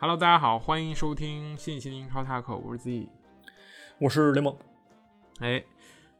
[0.00, 3.08] Hello，大家好，欢迎收听新一期的英超 Taco，我是 Z，
[3.98, 4.54] 我是雷蒙。
[5.38, 5.64] 哎，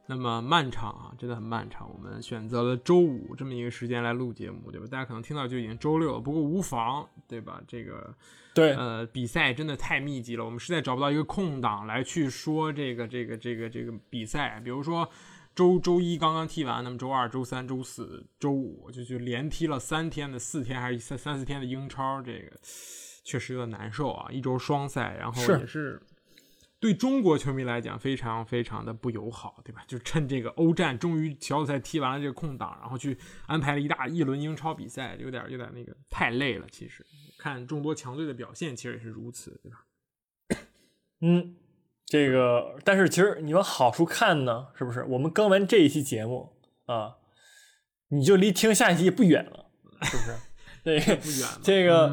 [0.05, 1.91] 那么漫长啊，真的很漫长。
[1.93, 4.87] 我们选择了周五这么一个时间来录节目，对吧？
[4.89, 7.61] 大家可能听到就已经周六了，不过无妨，对吧？
[7.67, 8.15] 这个
[8.55, 14.59] 对，呃，比赛真的太密集了，我们实在找不到一个空档来去说这个这个这个这个比赛。
[14.63, 15.07] 比如说
[15.53, 22.51] 周周一刚刚踢完，那么周二、周三、周四周五就就连踢了三天的四天还是三三四天的英超，这个。
[23.25, 24.31] 确实有点难受啊！
[24.31, 25.99] 一周双赛，然后也是
[26.79, 29.83] 对中国球迷来讲非常非常的不友好，对吧？
[29.87, 36.67] 就趁这个欧战终于小组赛踢完了这个空档，然后去安排了一大一轮英超比赛，有点有点那个太累了。
[36.71, 37.03] 其实
[37.39, 39.85] 看众多强队的表现，其实也是如此，对吧？
[41.21, 41.55] 嗯，
[42.05, 45.03] 这个但是其实你往好处看呢，是不是？
[45.05, 46.53] 我们更完这一期节目
[46.85, 47.15] 啊，
[48.09, 49.71] 你就离听下一期不远了，
[50.03, 50.35] 是不是？
[50.85, 51.01] 对，
[51.63, 52.07] 这个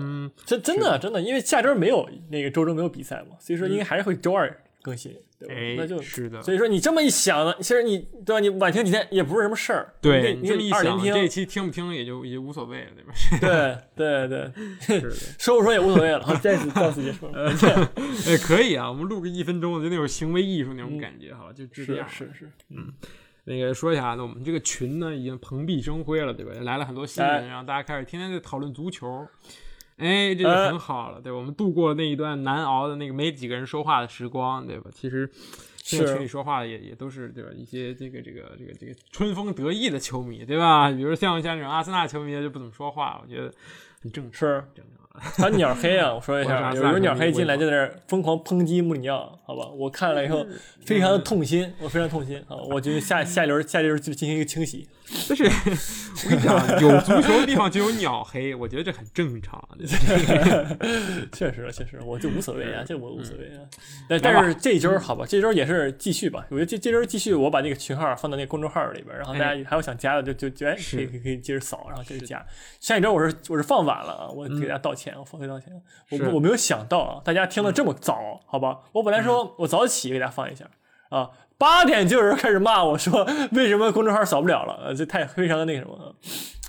[0.46, 5.54] 真真的真的，因为下周没有那个周周没有比赛嘛，所以说应该还是会周二更新，对吧？
[5.82, 6.42] 那就是的。
[6.42, 8.40] 所以说你这么一想呢，其实你对吧？
[8.40, 9.92] 你晚听几天也不是什么事儿。
[10.00, 13.82] 对，你这么一想，这一期听不听也就也无所谓了，对吧？
[13.94, 14.50] 对 对
[14.88, 16.22] 对， 说不说也无所谓了。
[16.22, 17.30] 好，再次到此结束。
[17.32, 21.52] 哎，可以啊，我们录个一分钟，就那种行为艺术那种感觉，好吧？
[21.52, 22.08] 就这样。
[22.08, 22.92] 是是，嗯。
[23.44, 26.52] 那个说一下，那我们这个群呢已经蓬荜生辉了，对吧？
[26.62, 29.26] 来了很多新人，然后大家开始天天在讨论足球，
[29.96, 31.38] 哎，这就很好了，对吧？
[31.38, 34.90] 我们度过了那一段难熬的那个没几个人说话的时光，对吧？
[34.94, 35.28] 其实
[35.76, 37.50] 这个群里说话的也也都是对吧？
[37.52, 40.90] 一些这个这个这个这个春风得意的球迷，对吧？
[40.90, 43.52] 比如像像这种阿森纳球迷就不怎么说话，我觉得
[44.00, 45.02] 很正常，正常。
[45.36, 46.14] 他鸟黑啊！
[46.14, 49.68] 我说一下，有有鸟黑进来就在那疯狂抨击穆里尼奥，好吧？
[49.68, 50.46] 我看了以后
[50.86, 52.56] 非常的痛心，我非常痛心啊！
[52.70, 54.88] 我觉得下下一轮下一轮就进行一个清洗。
[55.28, 59.62] 就是我跟你讲，有足球的地方就有鸟黑，我觉得这很正常。
[61.32, 63.60] 确实确实，我就无所谓啊，这我无所谓啊。
[64.08, 66.46] 但但是这周好吧，这周也是继续吧。
[66.48, 72.42] 我觉得这这周继续，我把那个群号放到那个公众号里边，然后大家还有想加的就就就哎可以可以接着扫，然后接着加。
[72.80, 75.68] 下一周我是我是放晚了啊，我给大家道歉，我放飞道歉。
[76.10, 78.78] 我我没有想到啊，大家听的这么早，好吧？
[78.92, 80.70] 我本来说我早起给大家放一下
[81.10, 81.30] 啊。
[81.58, 86.16] 八点就有人开始骂我说：“为什么公众号扫不了了？”呃，这太非常的那什么，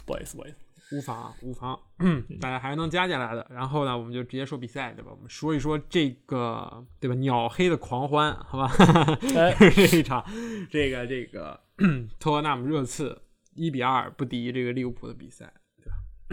[0.05, 3.43] 不好意思，不好意思，无妨无妨，嗯，大家还是能加进来的。
[3.49, 5.09] 然后呢，我们就直接说比赛，对吧？
[5.09, 7.15] 我们说一说这个，对吧？
[7.15, 8.71] 鸟黑的狂欢，好吧？
[9.19, 10.23] 这一场，
[10.69, 11.59] 这个这个
[12.19, 13.19] 托特纳姆热刺
[13.55, 15.51] 一比二不敌这个利物浦的比赛。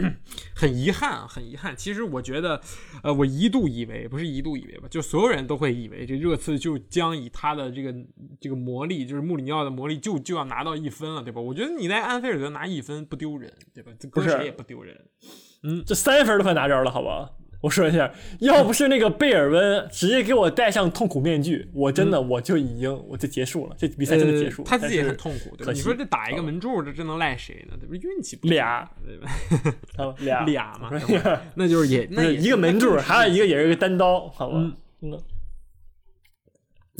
[0.55, 1.75] 很遗憾啊，很遗憾。
[1.75, 2.61] 其实我觉得，
[3.03, 7.93] 呃，我一度以为，不是一度以为吧，就所有人都会以为这热刺就将以他的这个
[8.39, 11.41] 这个魔力，就是穆里尼奥的魔力，就就要拿到一分了，对吧？
[11.41, 13.91] 我觉得你在安菲尔德拿一分不丢人，对吧？
[13.99, 14.99] 这搁谁也不丢人。
[15.63, 17.29] 嗯，这三分都快拿着了，好吧？
[17.61, 24.63] 我说一下，要不是那个贝尔温直接给我戴上痛苦面具，我真的我就已经我就结束了，这比赛真的结束。
[24.63, 25.71] 他自己也很痛苦，对吧？
[25.71, 27.77] 你说这打一个门柱，这这能赖谁呢？
[27.79, 27.93] 这不？
[27.93, 30.15] 运气不俩，对 吧？
[30.19, 30.89] 俩俩嘛，
[31.55, 34.57] 那就是也那一个门柱，还有一个也是个单刀，好吧？
[35.01, 35.19] 嗯。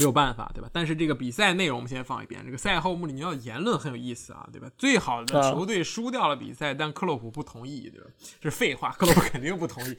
[0.01, 0.69] 没有办法，对吧？
[0.73, 2.43] 但是这个比赛内容我们先放一边。
[2.43, 4.67] 这个赛后穆里尼奥的言论很有意思啊，对吧？
[4.77, 8.07] 最好的球队输掉了比赛，但克洛普不同意，对吧？
[8.41, 9.95] 这是废话，克洛普肯定不同意。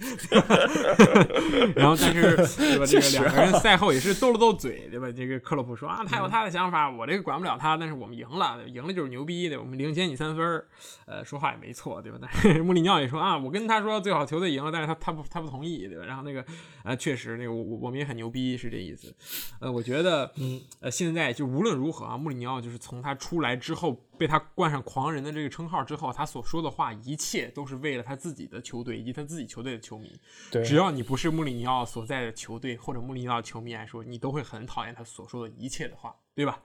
[1.77, 2.85] 然后，但是对吧？
[2.85, 5.11] 这个两个人赛后也是斗了斗嘴，对吧？
[5.13, 9.63] 这个克洛普说啊，他有他的想法，我这个管不了他，但是我们赢了，赢了就是牛逼，对吧？
[9.63, 10.65] 我们领先你三分，
[11.07, 12.19] 呃，说话也没错，对吧？
[12.21, 16.05] 但是穆里尼奥也说啊，我跟他说最好球队赢了，但是他他不他不同意，对吧？
[16.05, 16.45] 然后那个
[16.83, 19.15] 呃，确实那个我我们也很牛逼，是这意思。
[19.61, 19.92] 呃，我觉。
[19.93, 30.19] 觉得，嗯，呃，现在就无论如何啊，穆里尼奥就是从他出来之后，被他冠上狂人的这个称号之后，他所说的话，一切都是为了他自己的球队以及他自己球队的球迷。
[30.51, 36.63] 对，只要你不是穆里尼奥所在的球队或者穆里尼奥球迷来说，你都会很讨厌他所说的一切的话，对吧？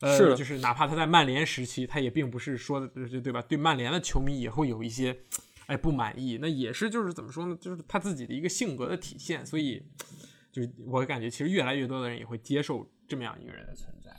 [0.00, 3.40] 呃，是，就是哪怕他在曼联时期，他也并不是说的，对吧？
[3.40, 5.16] 对曼联的球迷也会有一些，
[5.66, 7.56] 哎，不满意，那也是就是怎么说呢？
[7.58, 9.82] 就是他自己的一个性格的体现，所以。
[10.56, 14.10] 就我感觉，其实越来越多的人也会接受这么样一个人的存在。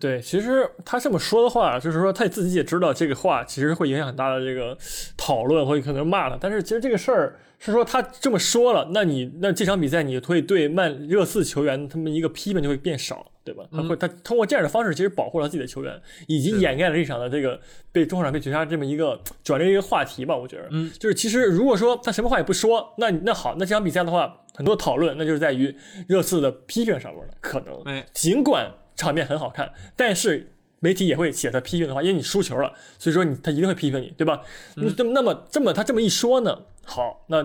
[0.00, 4.78] 对，其实他这么说的话，就是说他自己也知道这个话其实会影响很大的这个
[5.16, 6.38] 讨论，会可能骂他。
[6.40, 13.30] 但是其实这个事儿是说他这么说了，那你那这场比赛你会对曼热刺球员他们一个批评就会变少。
[13.48, 13.64] 对吧？
[13.72, 17.58] 他会他通过这样的方式，其实保护了自己的球员，以及掩盖了这场的这个
[17.90, 20.36] 被中场被绝杀这么一个转折一个话题吧。
[20.36, 25.74] 我觉得，嗯，就是其实如果说他什么话也不说，那那好，那这场比赛的话，很多讨论那就是在于
[26.06, 27.32] 热刺的批评上面了。
[27.40, 34.42] 可能，尽管场面很好看，但是媒体也会写他批评的话，因为你输球了，所以说你他一定会批评你，对吧？
[34.76, 37.42] 那那么这么他这么一说呢，好，那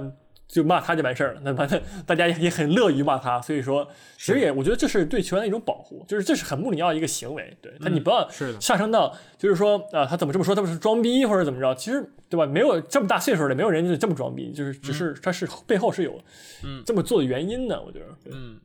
[0.48, 3.88] 就骂他就完事儿了，那反正大家也也很乐于骂他，所以说
[4.18, 12.46] 其实也我觉得这是对球员的一种保护，就是这是很穆里尼奥一个行为，对，但你不要上升到就是说啊他怎么这么说，他不是装逼或者怎么着，其实对吧？
[12.46, 16.22] 没有这么大岁数的，没有人就这么装逼，就是只是他是背后是有
[16.64, 18.60] 嗯这么做的原因的，我觉得，嗯，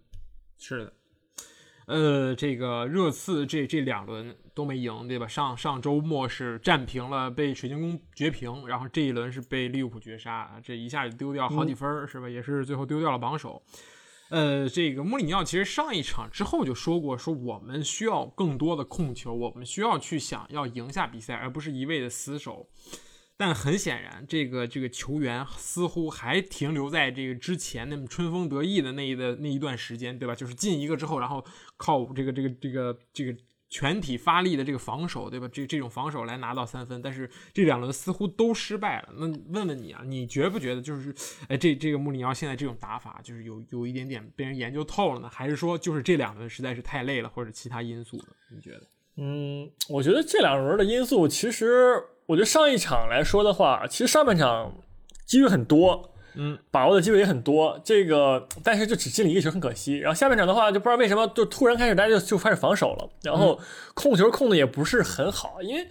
[0.58, 0.92] 是的。
[1.86, 5.28] 呃，这个热刺这这两轮都没赢，对吧？
[5.28, 12.28] 上上周末是战平了，被水晶宫绝平，然后这一轮是被利物浦绝杀，这一下就丢掉好几分，是吧？
[12.28, 13.62] 也是最后丢掉了榜首。
[14.30, 22.68] 呃，这个穆里尼奥其实上一场之后就说过，说我们需要更多的控球，我们需要去想要赢下比赛，而不是一味的死守。
[23.36, 30.34] 但很显然，这个这个球员似乎还停留在这个之前那么春风得意的那一的那一段时间，对吧？
[30.34, 31.44] 就是进一个之后，然后
[31.76, 33.32] 靠这个这个这个这个
[33.68, 35.48] 全体发力的这个防守，对吧？
[35.52, 37.00] 这这种防守来拿到三分。
[37.02, 39.08] 但是这两轮似乎都失败了。
[39.16, 41.14] 那问问你啊，你觉不觉得就是，
[41.48, 45.28] 哎，这这个穆里尼奥现在这种打法，就是有有一点点被人研究透了呢？
[45.28, 48.16] 还是说就是这两轮实在是太累了，或者其他因素？
[48.54, 48.86] 你觉得？
[49.16, 52.02] 嗯，我觉得这两轮的因素其实。
[52.28, 54.70] 我觉得上一场来说的话，其实上半场
[55.24, 57.80] 机会很多，嗯，把握的机会也很多。
[57.84, 59.98] 这个，但是就只进了一个球，很可惜。
[59.98, 63.58] 然后下半场的话，就不知道为什么就突然开始大家就就开始防守了，然后
[63.94, 65.86] 控球控的也不是很好，因为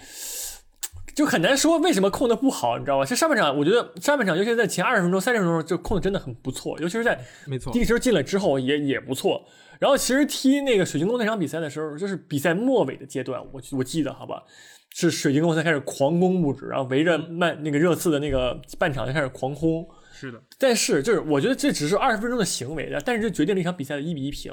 [1.16, 3.04] 就很难说为什么控的不好，你知道吧？
[3.04, 9.44] 其实上半场我觉得上半场，尤其是在前二十分钟、三十分钟就控的真的很不错，尤其是在没错第一个球进了之后也也不错。
[9.80, 14.44] 然后其实踢那个水晶宫那场比赛的时候，就是比赛末尾的阶段，我我记得好吧。
[14.90, 19.88] 是水晶宫才开始狂攻不止，然后围着曼那个热刺的那个半场就开始狂轰。
[20.20, 24.52] 是的，但是就是我觉得这只是二十分钟的行为，但是这决定了一场比赛的一比一平。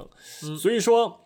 [0.61, 1.25] 所以说，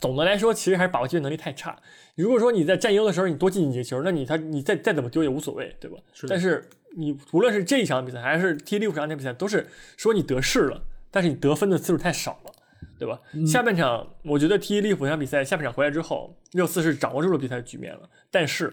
[0.00, 1.76] 总的来说，其实还是把握机会能力太差。
[2.14, 5.98] 如果说你在占优的时候你多进几个球，那你他你再再怎么丢也无所谓，对吧？
[6.28, 9.66] 但是你无论是这一场比赛还是踢利物浦场比赛，都是
[9.96, 12.52] 说你得势了，但是你得分的次数太少了。
[12.98, 13.20] 对吧？
[13.46, 18.72] 下半场我觉得踢利物浦那场比赛，下半场回来之后，热刺是掌握住了比赛的局面了，但是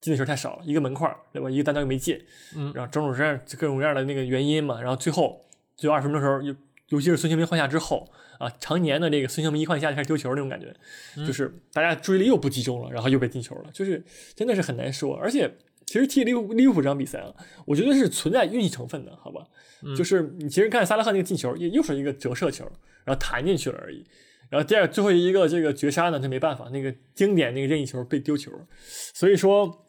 [0.00, 1.50] 进的球太少了，一个门框，对吧？
[1.50, 2.20] 一个单刀又没进，
[2.56, 5.44] 嗯，然后种种这样各种各样的那个原因嘛，然后最后
[5.76, 6.54] 最后二十分钟的时候，尤
[6.88, 8.08] 尤其是孙兴民换下之后
[8.38, 10.74] 啊，常年的这个孙兴民一换下就开始丢球那种感觉，
[11.26, 14.04] 就是大家注意力又不集中了，然后又被进球了，就是
[14.34, 15.16] 真的是很难说。
[15.16, 15.52] 而且
[15.86, 17.34] 其实踢利物利物浦这场比赛啊，
[17.66, 19.46] 我觉得是存在运气成分的，好吧？
[19.96, 22.70] 就是你其实看萨拉赫那个进球，也又是一个折射球。
[23.04, 24.04] 然后弹进去了而已，
[24.50, 28.52] 然后第二最后一个这个绝杀呢，他没办法，那个经典那个任意球被丢球，
[29.14, 29.86] 所以说，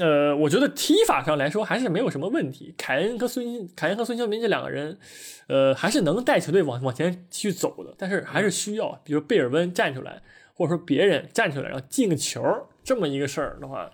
[0.00, 2.74] 呃，我觉得踢法上来说还是没有什么问题。
[2.76, 4.98] 凯恩和孙凯恩和孙兴民这两个人，
[5.46, 10.22] 呃，还是能带球队往往前去走的，但是还是需要，比如贝尔温站出来，
[10.54, 12.42] 或者说别人站出来，然后进个球，
[12.84, 13.90] 这么一个事儿的话，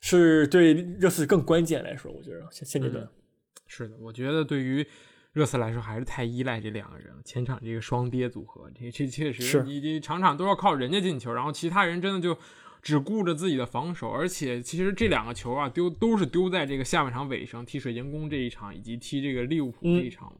[0.00, 3.06] 是对热刺更关键来说，我觉得现现阶段
[3.66, 4.86] 是的，我觉得对于。
[5.34, 12.36] 热刺来说还是太依赖这两个人，前场这个双跌组合，这这确实你你场场都要靠人家进球，然后其他人真的就
[12.82, 20.32] 只顾着自己的防守，而且其实这两个球啊丢都是丢在这个下半场尾声，踢水晶宫这一场以及踢这个利物浦这一场，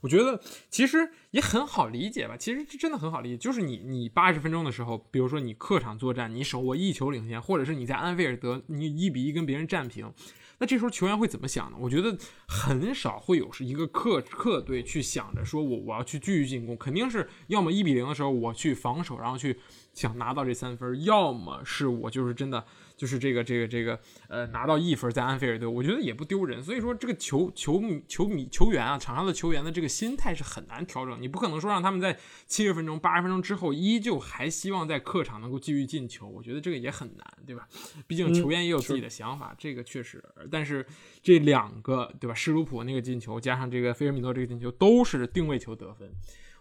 [0.00, 0.40] 我觉得
[0.70, 10.12] 其实也很好理解吧，其实这真的很好理解，就是你你八十分钟的时候，比如说你客场作战，你手握一球领先，或者是你在安菲尔德你一比一跟别人战平。
[10.60, 11.76] 那这时候球员会怎么想呢？
[11.80, 12.18] 我觉得
[12.48, 19.56] 很少会有是一个客客队去想着说我我要去继续进攻，肯定是要么一比零的时候我去防守，然后去
[19.92, 22.64] 想拿到这三分，要么是我就是真的。
[22.98, 23.96] 就是这个这个这个
[24.28, 26.60] 呃拿到一分在安菲尔德，我觉得也不丢人。
[26.60, 31.22] 所以说这个球球迷球迷球员啊，场上的球员的这个心态是很难调整。
[31.22, 32.18] 你不可能说让他们在
[32.48, 37.68] 七十分钟八十分钟之后依旧还希望在客场能够继续进球，我觉得这个也很难，对吧？
[38.08, 40.20] 毕竟球员也有自己的想法，这个确实。
[40.50, 40.84] 但是
[41.22, 42.34] 这两个对吧？
[42.34, 46.12] 施鲁普那个进球加上这个菲尔米诺这个进球都是定位球得分，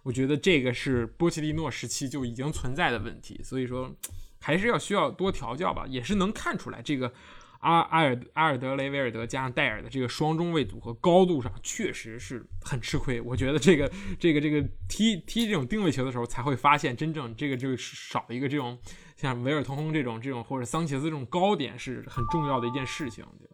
[0.08, 3.42] 我觉得这个是波切蒂诺时期就已经存在的问题。
[3.44, 3.96] 所以说。
[4.40, 7.12] 还是要需要多调教吧，也是能看出来这个
[7.60, 13.20] 阿阿尔阿尔德雷维尔德加上戴尔的这个双中卫组合高度上确实是很吃亏。
[13.20, 18.78] 我觉得这个这个这个踢踢这种定位球的时候，才会发现真正这个就是少一个这种
[19.18, 23.50] 像维尔通通这种这种或者桑切斯这种高点是很重要的一件事情，对？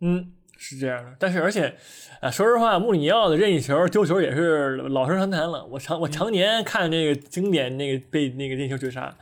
[0.00, 1.14] 嗯，是这样的。
[1.18, 1.74] 但是而且
[2.20, 5.64] 啊，说实话，穆里尼奥的任意球丢球也是老生常谈了。
[5.66, 9.16] 我常我常年看那个经典那个被那个任意球绝杀。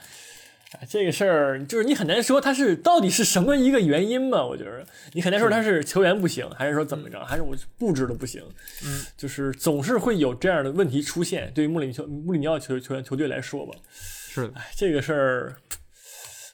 [0.88, 4.45] 这个事儿就是你很难说他是到底是什么一个原因吧？
[4.45, 8.43] 我觉得你很难说他是球员不行，还是说怎么着，还是我布置的不行。
[8.85, 11.53] 嗯，就是总是会有这样的问题出现。
[11.55, 15.55] 对于穆里球穆里尼奥球球员球队来说吧，是的，这个事儿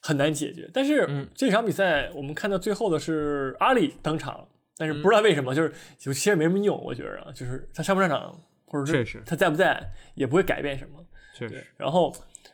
[0.02, 0.68] 很难解决。
[0.70, 4.46] 但是嗯，这场比赛我们看到最后的是阿里登场，
[4.80, 8.34] 但是不知道为什么，就是就其实没什么用，我觉着，就是他上不上场，
[8.64, 11.04] 或者是他在不在，也不会改变什么。
[11.36, 12.10] 确实，然后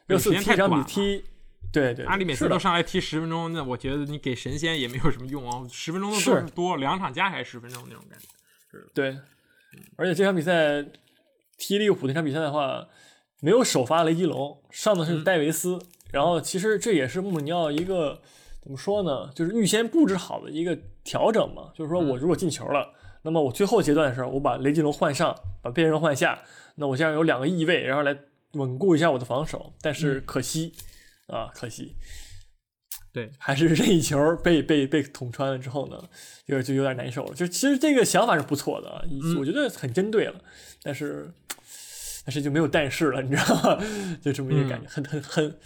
[0.07, 1.25] 热刺踢这场比踢，
[1.73, 8.27] 对对，阿里每次都上来踢十分钟，那我觉得你给神仙也没有什么用啊，十分钟都是多，两场加起来十分钟那种感觉。
[8.73, 9.17] 是，对，
[9.97, 10.85] 而且这场比赛
[11.57, 12.89] 踢利物浦那场比赛的话，
[13.41, 15.79] 没有首发雷吉隆，上的是戴维斯，
[16.11, 18.21] 然后其实这也是穆里尼奥一个。
[18.67, 19.31] 怎么说呢？
[19.33, 21.71] 就是预先布置好的一个调整嘛。
[21.73, 22.93] 就是说我如果进球了，
[23.23, 25.33] 那么我最后阶段的时候，我把雷吉隆换上，
[25.63, 26.43] 把贝人换下，
[26.75, 28.19] 那我现在有两个翼位，然后来
[28.55, 29.73] 稳固一下我的防守。
[29.81, 30.73] 但是可惜
[31.29, 31.95] 啊，可惜，
[33.13, 36.03] 对，还是这一球被被被捅穿了之后呢，
[36.45, 37.35] 就就有点难受了。
[37.37, 39.05] 就其实这个想法是不错的啊，
[39.39, 40.35] 我觉得很针对了，
[40.83, 41.33] 但是
[42.25, 43.79] 但是就没有但是了，你知道吗？
[44.21, 45.57] 就这么一个感觉，很很很。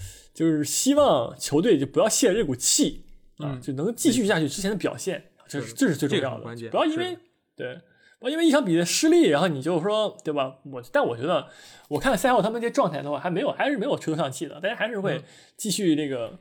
[0.40, 3.04] 就是希望球队就不要泄这股气
[3.36, 6.44] 啊，就能继续下去之前的表现，这是这是最重要的。
[6.70, 7.14] 不要因为
[7.54, 7.78] 对，
[8.18, 10.56] 不要因为一场比赛失利，然后你就说对吧？
[10.64, 11.46] 我但我觉得，
[11.90, 15.22] 我看赛后他们这状态的话，还没有，还是没有吹头丧气的，大家还是会
[15.58, 16.38] 继续这个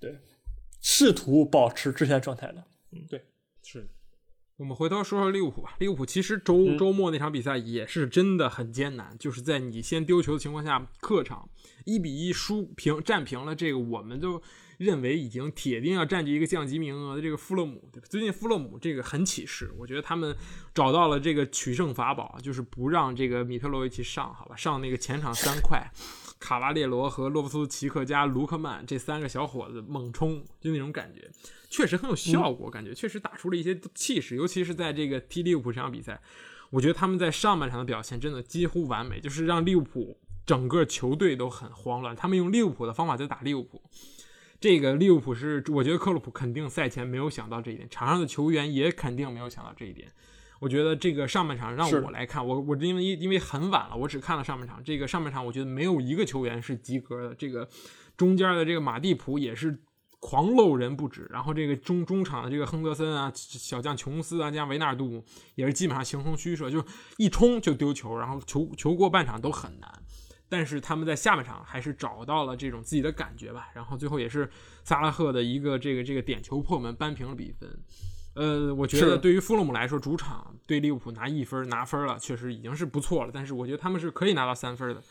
[0.00, 0.18] 对，
[0.80, 2.64] 试图保持之前的状态的。
[2.90, 3.24] 嗯，对，
[3.62, 3.88] 是。
[4.58, 5.74] 我们回头说说利物浦吧。
[5.78, 11.46] 利物浦其实周周末那场比赛也是真的很艰难，就是在你先丢球的情况下，客场
[11.84, 14.40] 一比一输平战平了这个，我们就
[14.78, 17.90] 认为已经铁定要占据一个降级名额的这个富勒姆。
[18.08, 20.34] 最近富勒姆这个很起势，我觉得他们
[20.72, 25.86] 找到了这个取胜法宝，就是不让这个米特洛维奇上，好吧，上那个前场三块，
[26.40, 31.30] 卡瓦列罗和洛夫斯奇克加卢克曼这三个小伙子猛冲，就那种感觉。
[31.68, 36.20] 确实很有效果，感觉确实打出了一些气势，尤其是在这个踢利物浦这场比赛，
[36.70, 42.14] 我觉得他们在上半场的表现真的几乎完美，就是让利物浦整个球队都很慌乱。
[42.14, 43.82] 他们用利物浦的方法在打利物浦，
[44.60, 50.08] 这个利物浦是，我觉得克洛普肯定赛前没有想到这一点，场上的球员也肯定没有想到这一点。
[50.60, 54.82] 我觉得这个上半场让我来看，我我因为因为很晚了，我只看了上半场。
[54.82, 57.68] 这个上半场我觉得没有一个球员是及格的，这个
[58.16, 59.78] 中间的这个马蒂普也是。
[60.28, 66.84] 狂漏人不止，然后这个中中场的这个亨德森啊，小将琼斯啊，加维纳尔杜姆也是基本上形同虚设，就
[67.16, 69.88] 一冲就丢球，然后球球过半场都很难。
[70.48, 74.50] 但是他们在下半场还是找到了这种自己的感觉吧，然后最后也是
[74.82, 77.70] 萨拉赫的一个这个这个点球破门扳平了比分。
[78.34, 83.30] 呃，我觉得对于富勒姆来说，主场对利物浦拿一分拿分了，确实已经是不错了。
[83.32, 85.02] 但是我觉得他们是可以拿到三分的。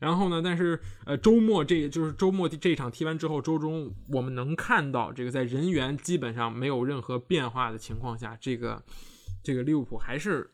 [0.00, 0.42] 然后呢？
[0.42, 8.82] 但是，呃，周末这就是周末这场踢完之后，周中我们能看到这个在人员基本上没有任何变化的情况下，这个
[9.42, 10.50] 这个利物浦还是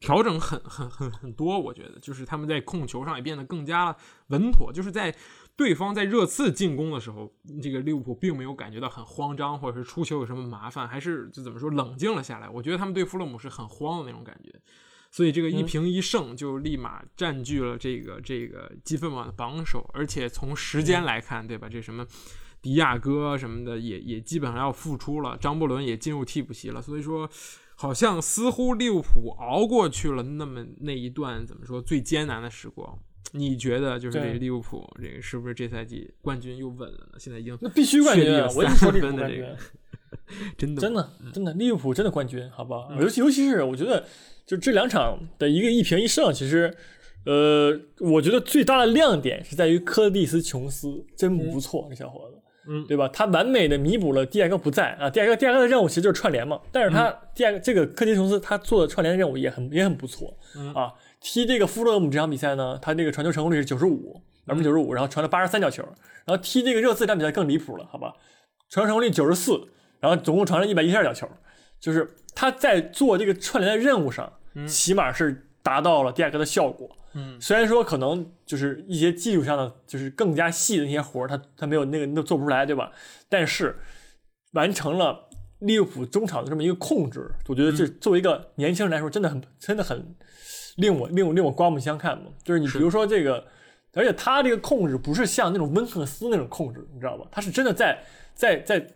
[0.00, 1.58] 调整很很很很多。
[1.58, 3.94] 我觉得就是他们在控球上也变得更加
[4.28, 4.72] 稳妥。
[4.72, 5.14] 就是在
[5.56, 12.48] 对方在热刺进攻的时候，这个利物浦并没有感觉到很慌张，或者是出球有什么麻烦，还是就怎么说冷静了下来。
[12.48, 14.52] 我觉得他们对弗洛姆是很慌的那种感觉。
[15.14, 21.68] 所以这个一平一胜就立马占据了这个这个积分榜的榜首，而且从时间来看，对吧？
[21.68, 22.04] 这什么
[22.60, 26.82] 迪亚哥什么的也也基本上要复出了，张伯伦也进入替补席了。
[26.82, 27.30] 所以说，
[27.76, 32.98] 好像似乎利物浦熬过去了那么那一段怎么说最艰难的时光？
[33.30, 37.18] 你觉得就是这利物浦这个是不是这赛季冠军又稳了呢？
[37.18, 38.48] 现在已经那必须冠军啊！
[38.56, 39.56] 我三分的这个
[40.58, 42.90] 真的真的真的利物浦真的冠军，好不好？
[43.00, 44.04] 尤其尤其是我觉得。
[44.46, 46.70] 就这两场的一个一平一胜，其实，
[47.24, 52.36] 呃，我觉得最大的亮点是在于科蒂斯·琼斯，真不错，这小伙子，
[52.68, 53.08] 嗯，对吧？
[53.08, 60.36] 他完美的弥补了蒂亚戈不在啊，蒂亚戈蒂亚戈的任务其实就是串联嘛，但是他第二个这个科蒂斯·琼斯他做的串联任务也很也很不错
[60.74, 60.92] 啊。
[61.22, 65.82] 踢这个富勒姆这场比赛呢，他这个传球成功率是九十五，百分之九十五，然后传了八十三脚球，
[66.26, 68.12] 然后踢这个热刺这场比赛更离谱了，好吧？
[68.68, 69.58] 传球成功率九十四，
[70.04, 71.26] 然后总共传了一百一十二脚球。
[71.80, 74.32] 就是他在做这个串联的任务上，
[74.66, 76.88] 起码是达到了第二个的效果。
[77.12, 82.90] 嗯，虽然说可能就是一些技术上的，就是更加细的那些活儿，他他没有那个那做不出来，对吧？
[83.28, 83.76] 但是
[84.52, 90.14] 完成了利物浦中场的这么一个控制，我觉得这作为一个年轻人来说，真的很真的很
[90.76, 92.30] 令我令我令我刮目相看嘛。
[92.42, 93.46] 就是你比如说这个，
[93.92, 97.26] 而且他这个控制不是像那种温克斯那种控制，你知道吧？
[97.30, 98.02] 他是真的在
[98.34, 98.86] 在在。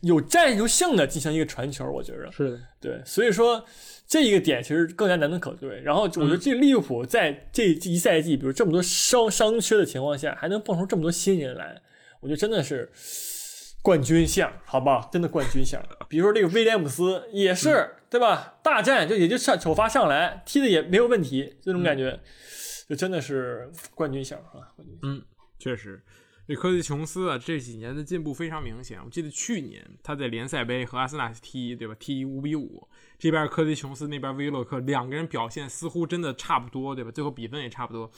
[0.00, 3.64] 有战术性的进行一个传球，我觉得是对，所以说
[4.06, 5.80] 这一个点其实更加难能可贵。
[5.80, 11.80] 然后我觉得这利物浦在这一赛季，比如这么多伤伤缺的情况下，还能蹦出这么多新人来，
[12.20, 12.90] 我觉得真的是
[13.82, 15.08] 冠军相，好不好？
[15.12, 15.82] 真的冠军相。
[16.08, 18.58] 比如说这个威廉姆斯也是，对吧？
[18.62, 22.20] 大战就也就上首发上来踢的也没有问题，这种感觉
[22.88, 24.70] 就真的是冠军相啊！
[24.76, 25.22] 冠军，嗯，
[25.58, 26.02] 确实。
[26.48, 29.00] 这科迪琼斯啊，这几年的进步非常明显。
[29.04, 31.94] 我记得去年他在联赛杯和阿森纳踢，对吧？
[31.98, 32.86] 踢五比五，
[33.18, 37.10] 这边科迪琼斯，那边威洛克，两个人表现似乎真的差不多，对吧？
[37.10, 38.08] 最后比分也差不多。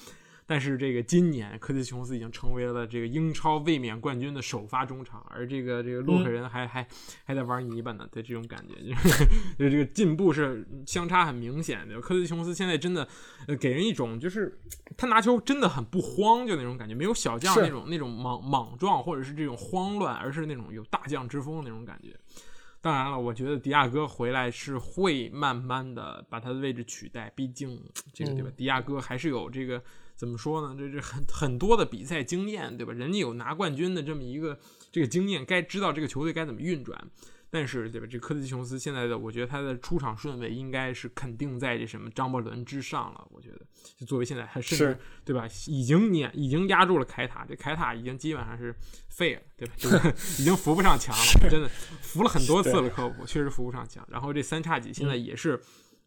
[0.50, 6.88] 但是这个今年科蒂琼斯已经成为了这个英超卫冕冠军的首发中场，而这个这个洛克人还还
[7.23, 9.26] 还在玩泥巴呢，对这种感觉，就是
[9.59, 12.00] 就这个进步是相差很明显的。
[12.00, 13.07] 科蒂琼斯现在真的
[13.61, 14.59] 给人一种就是
[14.97, 22.17] 他拿球真的很不慌，就那种感觉，没有小将那种那种莽莽撞或者是这种慌乱，而是那种有大将之风的那种感觉。
[22.81, 27.78] 当然了，我觉得迪亚哥回来是会慢慢的把他的位置取代，毕竟
[28.14, 28.50] 这个对吧？
[28.57, 29.83] 迪亚哥还是有这个。
[30.18, 30.75] 怎么说呢？
[30.76, 32.92] 这这很很多的比赛经验，对吧？
[32.92, 34.58] 人家有拿冠军的这么一个
[34.90, 37.08] 这个经验，该知道这个球队该怎么运转。
[37.50, 38.06] 但是，对吧？
[38.06, 43.26] 这科蒂琼斯现在的，我觉得他的出场顺位应该是肯定在这什么张伯伦之上了。
[43.30, 43.60] 我觉得，
[43.96, 45.48] 就作为现在还甚至对吧？
[45.66, 48.75] 已经碾已经压住了凯塔，这凯塔已经基本上是
[49.08, 49.75] 废了，对吧？
[49.78, 49.96] 就是
[50.42, 51.68] 已经扶不上墙了，真的
[52.02, 54.06] 扶了很多次了，科普确实扶不上墙。
[54.10, 55.58] 然后这三叉戟现在也是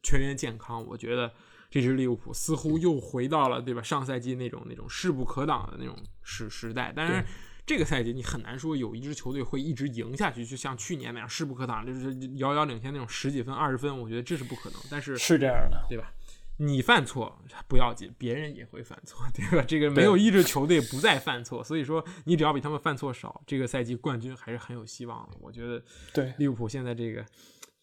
[0.04, 1.32] 全员健康，我觉得。
[1.72, 3.82] 这支利物浦似乎又回到了对吧？
[3.82, 6.92] 上赛季那种那种势不可挡的那种时时代。
[6.94, 7.24] 但是
[7.66, 13.98] 这个赛季你很难说有一支球队会一直赢下去，就像去年那样势不可挡，就是遥遥领先那种十几分、二十分。
[14.02, 14.80] 我觉得这是不可能。
[14.92, 16.12] 但是是这样的，对吧？
[16.58, 19.64] 你犯错不要紧，别人也会犯错，对吧？
[19.66, 25.38] 这个没有一支球队不再犯错，所以说你只要比他们犯错少，这个赛季冠军还是很有希望的。
[25.40, 25.82] 我觉得，
[26.14, 27.26] 对利物浦现在这个。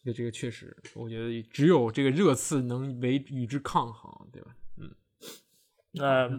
[0.03, 4.55] 这个这个确实，我觉得只有这个热刺能为与之抗衡，对吧？
[4.77, 4.95] 嗯，
[5.91, 6.29] 那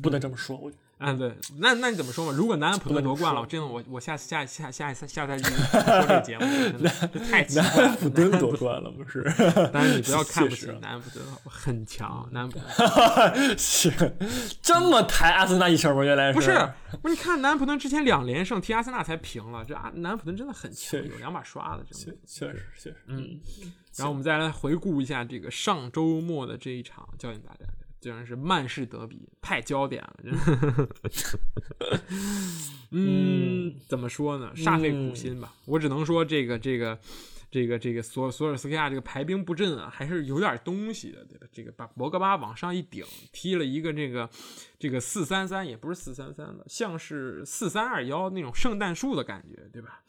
[0.00, 0.72] 不能这么说，我。
[1.04, 2.32] 嗯，对，那那你怎么说嘛？
[2.36, 6.44] 如果南安普顿夺冠了，真的，我我下下下下一次下赛季说这个节目，
[7.30, 7.62] 太奇怪。
[7.64, 9.24] 南安普顿夺冠了，不是？
[9.72, 12.28] 但是你不要看不 起南安普顿，很强。
[12.32, 13.90] 南安普顿 是
[14.62, 16.04] 这么抬阿森纳一球吗？
[16.04, 16.50] 原来是不是，
[17.02, 17.14] 不是？
[17.14, 19.64] 你看南安普顿之前两连胜，踢阿森纳才平了。
[19.64, 22.20] 这阿南安普顿真的很强，有两把刷子，真的。
[22.26, 23.40] 确实，确实，嗯。
[23.96, 27.68] 然后我们再来回顾一下这个上周末的这一场焦点大战。
[28.02, 30.88] 竟然是曼市德比，太焦点了。
[32.90, 34.52] 嗯，怎么说呢？
[34.56, 35.54] 煞费苦心吧。
[35.66, 36.98] 我只能说，这个、这个、
[37.48, 41.46] 这个、这个索索尔斯克亚这个排兵布阵啊，还是有点东西的，对吧？
[41.52, 44.28] 这个把博格巴往上一顶，踢了一个这个
[44.80, 50.02] 这个四三三，也不是四三三了，像是四三二幺那种圣诞树的感觉，对吧？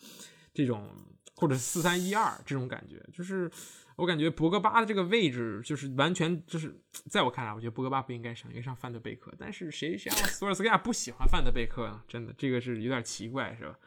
[0.52, 0.90] 这种
[1.36, 3.52] 或者四三一二这种感觉，就是。
[3.96, 6.76] 我感觉博格巴的这个位置就是完全就是，
[7.10, 9.34] 在我看来，我觉得博格巴不应该上，应该上范德贝克。
[9.38, 12.04] 但是谁谁让 索尔斯克亚不喜欢范德贝克呢？
[12.08, 13.78] 真的，这个是有点奇怪，是吧？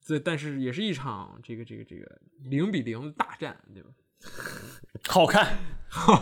[0.00, 3.90] 这但是也是一场这个这个这个零比零大战，对吧？
[5.08, 5.58] 好看，
[5.88, 6.16] 好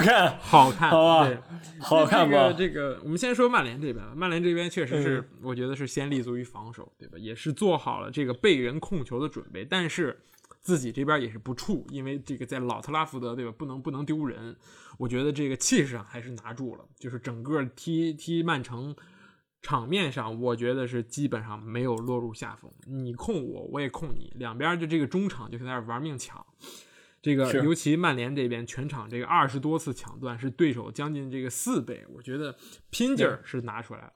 [0.00, 1.30] 看，好看，好吧，
[1.80, 2.52] 好看吧？
[2.52, 7.18] 这个我们先说曼联这边，曼联这边确实是，我觉得是先立足于防守，对吧？
[7.18, 10.18] 也是做好了这个被人控球的准备，但是
[10.60, 13.52] 自己这边也是不怵，因为这个在老特拉福德，对吧？
[13.56, 14.56] 不能不能丢人，
[14.96, 18.96] 我觉得这个气势上还是拿住了，就是整个踢踢曼城。
[19.64, 22.70] 场面上，我觉得是基本上没有落入下风。
[22.86, 26.46] 你控我，我也控你，两边就这个中场就在那玩命抢。
[27.22, 32.56] 这个尤其曼联这边全场这个二十多次抢断是对手将近这个四倍，我觉得
[32.90, 34.12] 拼劲儿是拿出来了。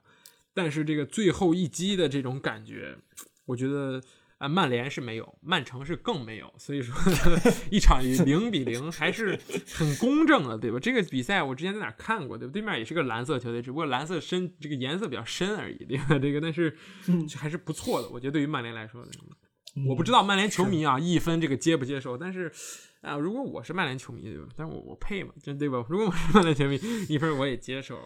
[0.53, 2.97] 但是这个最后一击的这种感觉，
[3.45, 4.01] 我觉得。
[4.39, 6.95] 啊，曼联是没有，曼城是更没有，所以说
[7.69, 9.37] 一场零比零还是
[9.75, 10.79] 很公正的，对吧？
[10.79, 12.51] 这个比赛我之前在哪看过，对吧？
[12.53, 16.17] 对面也是个蓝色球队，只不过蓝色深，这个颜色比较深而已，对吧？
[16.17, 16.73] 这个但是
[17.37, 19.05] 还是不错的，我觉得对于曼联来说，
[19.89, 22.49] 我不知道曼联球迷啊一分这个接不接受，但是
[23.01, 24.47] 啊，如果我是曼联球迷，对吧？
[24.55, 25.85] 但是我我配嘛，就对吧？
[25.89, 27.99] 如果我是曼联球迷，一分我也接受，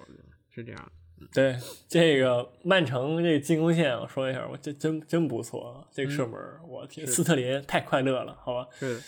[0.49, 0.91] 是这样。
[1.31, 1.55] 对
[1.87, 5.87] 这个曼城这个进攻线，我说一下，我这真真不错。
[5.93, 8.67] 这个射门，我天，斯特林太快乐了，好吧？
[8.79, 8.99] 是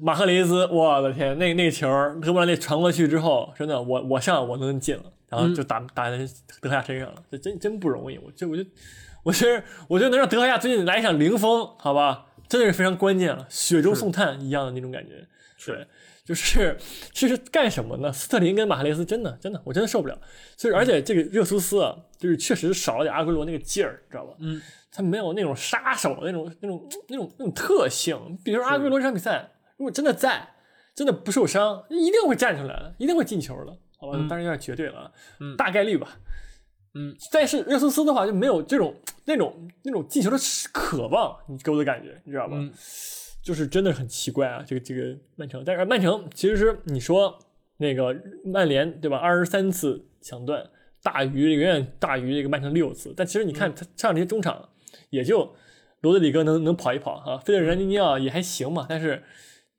[0.00, 1.86] 马赫雷斯，我的天，那那球
[2.22, 6.16] 德布劳内传过去之后，真的，我我上我都能进了，然后就打打在
[6.60, 8.16] 德赫亚身上了，这真真不容易。
[8.18, 8.64] 我这我就
[9.22, 15.26] 我其实我觉得能让德赫亚最近来一场零封，好吧，真的是非常关键了，雪中送炭一样的那种感觉，
[15.58, 15.86] 是。
[16.24, 16.76] 就是
[17.12, 18.12] 其实干什么呢？
[18.12, 20.16] 斯特林跟马哈雷斯真的真的，我真的受不了。
[20.56, 24.36] 所以而且这个热苏斯啊，就是确实少了点阿圭罗那个劲儿，知道吧？
[24.38, 28.38] 嗯，他没有那种杀手那种那种那种那种特性。
[28.44, 30.48] 比如说阿圭罗这场比赛，如果真的在，
[30.94, 34.16] 真的不受伤，一定会站出来的，一定会进球的，好吧？
[34.28, 36.18] 当然有点绝对了，嗯，大概率吧。
[36.94, 40.36] 嗯，但是热苏斯的话就没有这种那种那种进球的
[40.72, 42.56] 渴望，你给我的感觉，你知道吧？
[43.42, 47.38] 就是真的很奇怪啊，这个这个曼城，但是曼城其实是你说
[47.78, 49.16] 那个曼联对吧？
[49.16, 50.70] 二十三次抢断，
[51.02, 53.12] 大于远远大于这个曼城六次。
[53.16, 54.68] 但其实你看他上这些中场，
[55.10, 55.56] 也就
[56.00, 58.86] 罗德里戈能能跑一跑啊，费德里尼尼奥也还行嘛。
[58.88, 59.24] 但是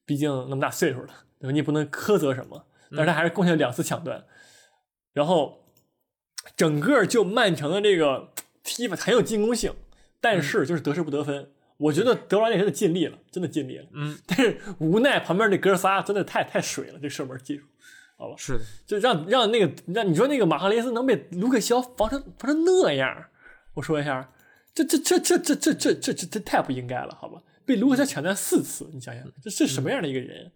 [0.06, 1.08] 毕竟那么大岁数了，
[1.40, 1.52] 对吧？
[1.52, 2.66] 你也不能苛责什么。
[2.92, 4.26] 但是他还是贡献了两次抢断，
[5.14, 5.64] 然后
[6.56, 9.74] 整个就曼城的这个踢法很有进攻性，
[10.22, 11.53] 但是就是得失不得分。
[11.78, 13.86] 我觉得德劳内真的尽力了，真的尽力了。
[13.94, 17.64] 嗯，但是无奈旁边那哥仨真的太太水了，这射门技术，
[18.18, 18.36] 好吧？
[18.38, 23.26] 是的，就让让那个让你说那个马赫雷斯能被卢克肖防成防成那样，
[23.74, 24.32] 我说一下，
[24.74, 27.42] 这这这这这这这这这太不应该了，好吧？
[27.66, 30.52] 被卢克肖抢断四次，你想想，这是什么样的一个人？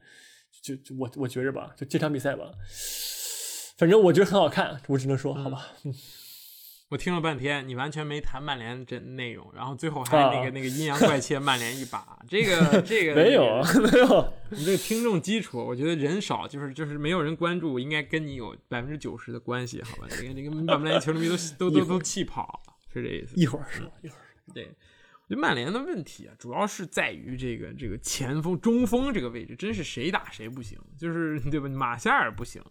[0.61, 2.51] 就就我我觉着吧，就这场比赛吧，
[3.77, 5.67] 反正我觉得很好看，我只能说，好吧。
[6.89, 20.07] 我听了半天，你完全没谈曼联这内容，然后最后还那个那个阴阳怪气 曼联一把，这个这个没有没有，你这个听众基础，我觉得人少，就是就是没有人关注，应该跟你有百分之九十的关系，好吧？
[20.09, 22.61] 这个这个曼联球迷都都都都气跑，
[22.93, 23.35] 是这意思。
[23.35, 24.21] 一会儿说一会儿
[24.53, 24.71] 对。
[25.29, 31.67] 我觉得曼联的问题啊，主要是在于这个这个前锋、中锋这个位置，真是谁打谁不行，就是对吧？
[31.67, 32.63] 马夏尔不行，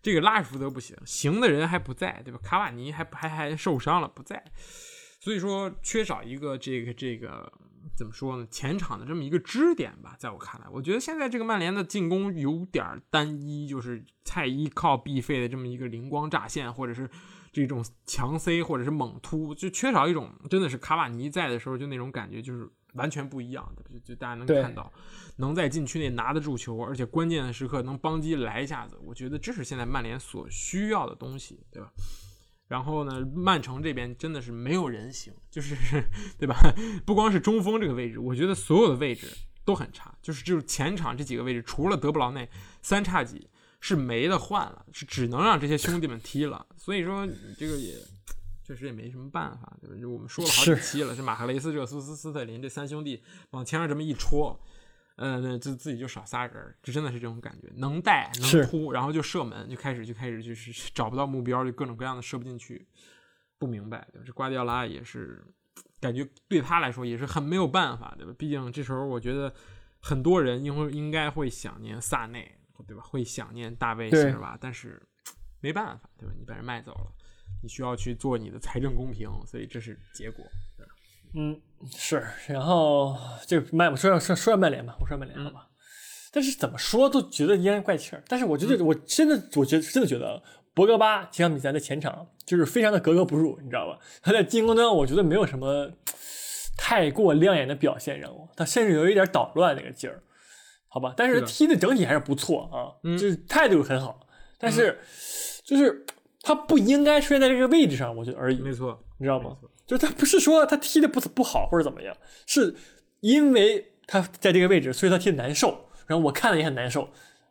[0.00, 2.38] 这个拉什福德不行，行的人还不在，对吧？
[2.40, 4.44] 卡瓦尼还还还受伤了不在，
[5.18, 7.52] 所以说缺少一个这个这个
[7.96, 8.46] 怎么说呢？
[8.48, 17.10] 前场的这么一个支点吧，在我看来，我觉得现在这个曼联的进攻有点单一，就是太依靠必费的这么一个灵光乍现，或者是。
[17.54, 23.84] 这种强塞或者是猛突，就缺少一种真的是卡瓦尼在的时候就那种感觉，就是完全不一样的。
[23.88, 24.92] 就就大家能看到，
[25.36, 31.92] 能在禁区内拿得住球，而且关键的时刻能帮机来一下子，我觉得这是现在曼联所需要的东西，对吧？
[32.66, 35.76] 然后呢，曼城这边真的是没有人行，就是
[36.36, 36.56] 对吧？
[37.06, 39.28] 不光是中锋这个位置，我觉得所有的位置
[39.64, 42.50] 都很差，就是就是前场这几个位置，除了德布劳内，
[42.82, 43.48] 三叉戟。
[43.84, 46.66] 是没得换了，是只能让这些兄弟们踢了。
[46.74, 47.94] 所以说，这个也
[48.64, 50.00] 确实也没什么办法，对吧？
[50.00, 54.58] 就我们说了好几期了，是马赫雷斯、热苏斯、斯特林这三兄弟往前上这么一戳，
[55.16, 62.88] 呃，那自自己就少仨人，这真的是这种感觉，能带能突，然后就射门，就开始就开始就是找不到目标，就各种各样的射不进去，
[63.58, 64.24] 不明白，对吧？
[64.26, 65.44] 这瓜迪奥拉也是
[66.00, 68.34] 感觉对他来说也是很没有办法，对吧？
[68.38, 69.52] 毕竟这时候我觉得
[70.00, 72.50] 很多人应会应该会想念萨内。
[72.86, 73.02] 对吧？
[73.02, 74.58] 会想念大卫是吧？
[74.60, 75.00] 但是
[75.60, 76.34] 没办法，对吧？
[76.38, 77.12] 你把人卖走了，
[77.62, 80.44] 你需要去做你的财政公平，所以这是结果。
[81.36, 81.60] 嗯，
[81.96, 82.24] 是。
[82.46, 85.68] 然后这个曼，我说说说曼联吧，我说曼联好吧。
[86.30, 88.22] 但是怎么说都觉得阴阳怪气儿。
[88.28, 90.42] 但是我觉得，我真的，我觉得真的觉得
[90.74, 93.98] 博格巴这场比赛的前场就是非常的格格不入，你知道吧？
[94.22, 95.90] 他在进攻端，我觉得没有什么
[96.76, 100.22] 太过亮眼的表现，让我他甚至有一点捣乱那个劲儿。
[100.94, 104.28] 好吧，但是踢的整体还是不错啊，就是态度很好，
[104.60, 104.96] 但是
[105.64, 106.06] 就是
[106.40, 108.60] 他不应该出现在这个位置上，我觉得而已。
[108.60, 109.56] 没错，你知道吗？
[109.88, 112.76] 就是他不是说他踢的不不好或者怎么样，是
[113.22, 115.86] 因为他在这个位置，所以他踢的难受。
[116.06, 117.08] 然后我看了也很难受，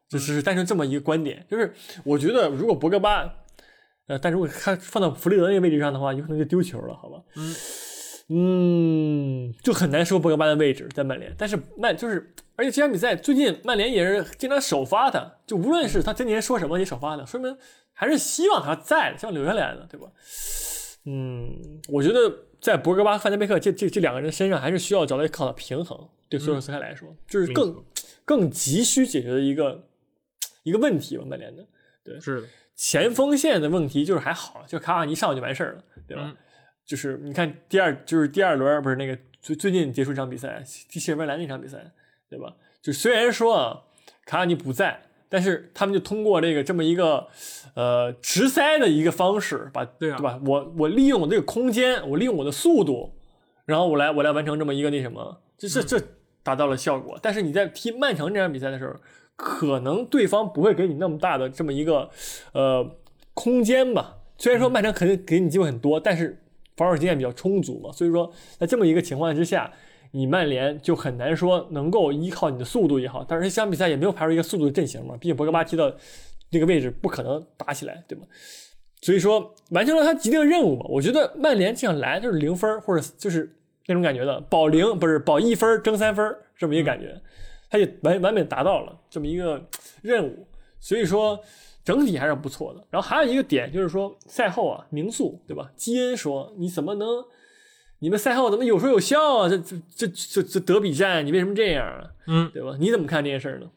[0.07, 1.45] 就是单纯这么一个观点。
[1.51, 1.73] 就是
[2.05, 3.29] 我觉得如果博格巴，
[4.07, 7.21] 呃，但如果他放到弗雷德那个位置上的话，有可能就丢球了，好吧？
[7.35, 7.53] 嗯。
[8.29, 17.55] 嗯，就很难说博格巴的位置在曼联，但是曼就是，而且这场比赛最近曼联也是经常首发的，就无论是他今年说什么也首发的，说明
[17.91, 20.07] 还是希望他在的，希望留下来的，对吧？
[21.05, 27.83] 嗯，我觉得在博格巴、范德贝克这这这两个人身上还是需要找到一个好的平衡，对索尔斯克来说，就是更
[28.23, 29.85] 更急需解决的一个
[30.63, 31.67] 一个问题吧，曼联的，
[32.05, 36.33] 对，是前锋线的问题就是还好，就卡瓦尼上就完事儿了，对吧？
[36.85, 41.91] 就是你看第二，就是第二轮不是那个最最近结束一场比赛，踢谢菲联那场比赛，
[42.29, 42.53] 对吧？
[42.81, 43.83] 就虽然说啊，
[44.25, 47.27] 卡瓦尼不在，但是他们就通过这个这么一个
[47.75, 50.39] 呃直塞的一个方式，把对对吧？
[50.45, 53.13] 我我利用我这个空间，我利用我的速度，
[53.65, 56.05] 然后我来我来完成这么一个那什么，这这这
[56.43, 57.17] 达到了效果。
[57.21, 58.93] 但是你在踢曼城这场比赛的时候，
[59.37, 62.09] 可能对方不会给你那么大的这么一个
[62.51, 62.97] 呃
[63.33, 64.17] 空间吧？
[64.37, 66.41] 虽然说曼城肯定给你机会很多，但是。
[66.75, 69.71] 防守经验比较充足嘛，所以说在这么一个情况之下，
[70.11, 75.91] 你曼联就很难说能够依靠你的速度也好，但是这场比赛也没有排出一个速度的阵型嘛，毕竟博格巴踢到
[76.49, 78.25] 那个位置不可能打起来，对吗？
[79.01, 83.55] 所以说完成了他既定任务嘛，我觉得曼联这样来就是零分或者就是
[83.87, 87.21] 那种感觉的保零不是保一分争三分这么一个感觉，
[87.69, 89.63] 他也完完美达到了这么一个
[90.01, 90.47] 任务，
[90.79, 91.39] 所以说。
[91.83, 92.85] 整体还是不错的。
[92.89, 95.71] 然后还有一个点就是说，赛后啊，名宿对吧？
[95.75, 97.25] 基恩说：“你怎么能，
[97.99, 99.49] 你们赛后怎么有说有笑啊？
[99.49, 102.11] 这这这这这德比战，你为什么这样啊？
[102.27, 102.75] 嗯，对吧？
[102.79, 103.69] 你怎么看这件事呢？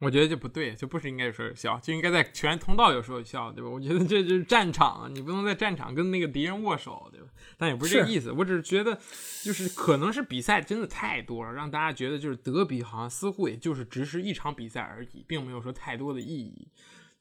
[0.00, 3.70] 我觉得这不对，就不是应该有说有笑，就应该在球员通道有说有笑，对吧？
[3.70, 7.28] 我觉得这就是战场，你不能在战场跟那个敌人握手，对吧？
[7.56, 8.98] 但也不是这个意思，我只是觉得，
[9.42, 16.68] 就是可能是比赛真的太多了，让大家觉得就是德比好像似乎也就是只是一场比赛而已，并没有说太多的意义。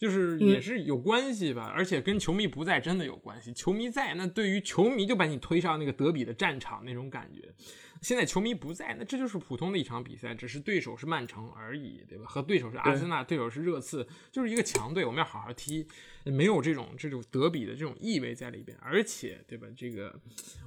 [0.04, 3.54] 就是也是有关系吧，而且跟球迷不在真的有关系。
[3.54, 7.54] 球迷在，那对于球迷就把你推上那个德比的战场那种感觉。
[8.02, 12.26] 现在球迷不在，那这就是普通的一场比赛，只是对手是曼城而已，对吧？
[12.28, 15.88] 和对手是阿森纳，对手是热刺，就是一个强队，我们要好好踢，
[16.26, 18.78] 没有这种这种德比的这种意味在里边。
[18.82, 19.66] 而且，对吧？
[19.74, 20.20] 这个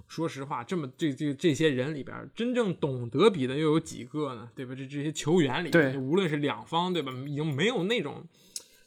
[0.08, 4.48] 说实话，这么这这这些人里边，真正懂德比的又有几个呢？
[4.54, 4.74] 对吧？
[4.74, 7.12] 这这些球员里，对，无论是两方，对吧？
[7.26, 8.26] 已经没有那种。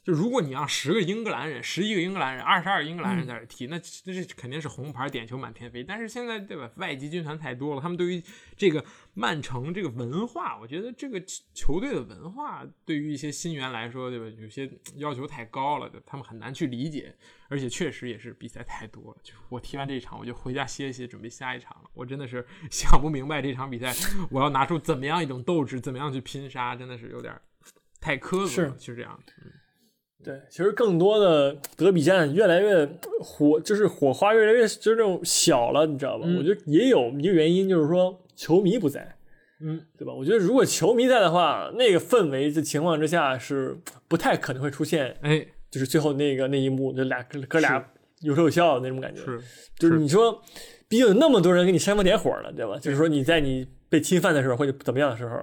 [0.02, 5.84] 就如果你让十个英格兰人、十一个英格兰人、二十二英格兰人在这踢，那那是肯定是红牌点球满天飞。
[5.84, 8.22] 但是现在对吧，外籍军团太多了，他们对于
[8.56, 8.82] 这个
[9.12, 17.14] 曼城这个文化，我觉得这个球队的文化对于一些新员来说，对吧，有些要求太高了，他们很难去理解。
[17.48, 21.90] 而且确实也是比赛太多了，就我踢完这一场，我就回家歇歇，准备下一场了。
[21.94, 23.92] 我真的是 想不明白这场比赛
[24.30, 27.38] 我要拿出怎么样一种斗志，怎么样去拼杀，真的是有点
[28.00, 29.20] 太苛责了，就这样。
[30.22, 32.86] 对，其实更多的德比战越来越
[33.20, 36.26] 火，就是火花越来越就是那种小了，你知道吧？
[36.38, 39.16] 我觉得也有一个原因，就是说球迷不在，
[39.62, 40.12] 嗯，对吧？
[40.12, 43.78] 我觉得如果球迷在的话，那个氛围的情况之下是
[44.08, 47.82] 不太可能会出现，哎，就是最后那个那一幕，就俩哥俩
[48.20, 49.22] 有说有笑的那种感觉。
[49.22, 49.40] 是，
[49.78, 50.42] 就是你说，
[50.86, 52.78] 毕竟有那么多人给你煽风点火了，对吧？
[52.78, 55.36] 就是说你在你被侵犯的时候或者怎么样的时候，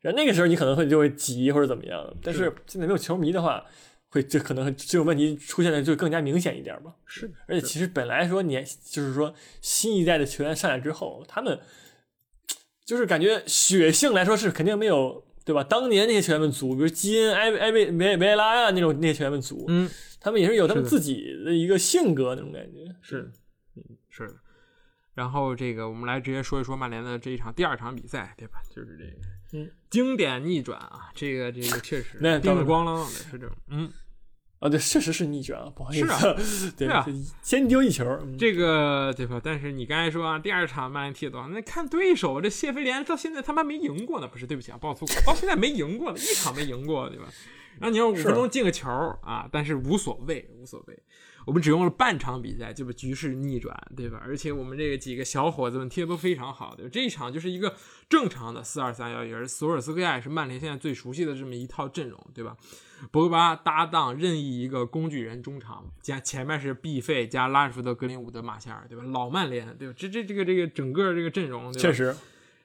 [0.00, 3.64] 然后那个时候你可能会就会急或者怎么样，但是现在没有球迷的话。
[4.14, 6.94] 会，这可能这种问题出现的就更加明显一点吧。
[7.04, 11.58] 是，而且其实本来说年，就是说新一代的球员上来之后，他们
[12.84, 15.64] 就是感觉血性来说是肯定没有，对吧？
[15.64, 22.94] 当年那些球员们足，比如基恩、埃埃维维维拉呀那种那些球员们足，嗯，他们也是有他们自己的一个性格那种感觉。
[23.02, 23.32] 是，
[23.74, 24.34] 嗯，是的。
[25.14, 28.62] 然后这个我们来直接说一说曼联的这一场第二场比赛，对吧？
[28.70, 33.90] 就是这个，嗯，经典逆转啊，这个这个确实那叮咣啷的是这种，嗯。
[34.64, 36.08] 啊，对，确实是逆转啊，不好意思，是
[36.68, 37.06] 啊，对啊，
[37.42, 39.38] 先丢一球，这个对吧？
[39.44, 41.46] 但是你刚才说啊，第二场曼联踢多少？
[41.48, 44.46] 那看对手，这谢菲联到现在他妈没赢过呢，不是？
[44.46, 47.26] 对不起啊，爆粗口，到现在没赢过呢，一场没赢过，对吧？
[47.78, 48.88] 然后你要五分钟进个球
[49.22, 50.98] 啊，但是无所谓，无所谓。
[51.44, 54.18] 我们只用了半场比赛就把局势逆转，对吧？
[54.24, 56.90] 而且我们这个几个小伙子们踢的都非常好，对吧？
[56.90, 57.74] 这一场就是一个
[58.08, 62.56] 正常的四二三幺，也是索尔斯克亚也是曼联现在最熟悉的这么一套阵容，对吧？
[63.10, 69.04] 博格巴搭档任意一个工具人中场，加前面是毕费加拉什福德、格林伍德、马夏尔，对吧？
[69.04, 69.94] 老曼联，对吧？
[69.96, 72.14] 这这这个这个整个这个阵容，确实。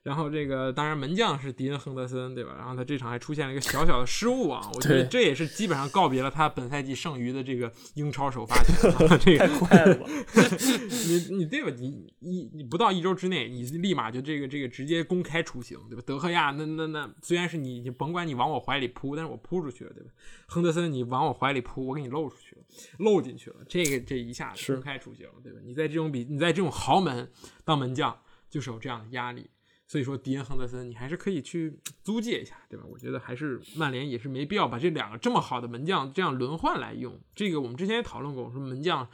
[0.09, 2.55] 然后这个当然门将是迪恩亨德森，对吧？
[2.57, 8.75] 然后他这场还出现了一个小小的失误啊，我觉得这也是基本上告别了他本赛季剩余的这个英超首发权。
[9.19, 10.07] 这个太快了吧？
[11.05, 11.69] 你你对吧？
[11.77, 16.01] 你一你不到一周之内，你立马就这个这个直接公开出刑，对吧？
[16.03, 20.09] 德赫亚那那那虽然是你，你甭管你往我怀里扑，但是我扑出去了，对吧？
[20.47, 22.63] 亨德森你往我怀里扑，我给你漏出去了，
[22.97, 25.59] 漏进去了，这个这一下公开出行，对吧？
[25.63, 27.29] 你在这种比你在这种豪门
[27.63, 28.19] 当门将，
[28.49, 29.47] 就是有这样的压力。
[29.89, 32.85] 所以说，迪恩·亨德森，你还是可以去租借一下，对吧？
[32.87, 37.19] 我觉得还是曼联也是没必要把这两个这么好的门将这样轮换来用。
[37.33, 39.09] 这个我们之前也讨论过，我说门将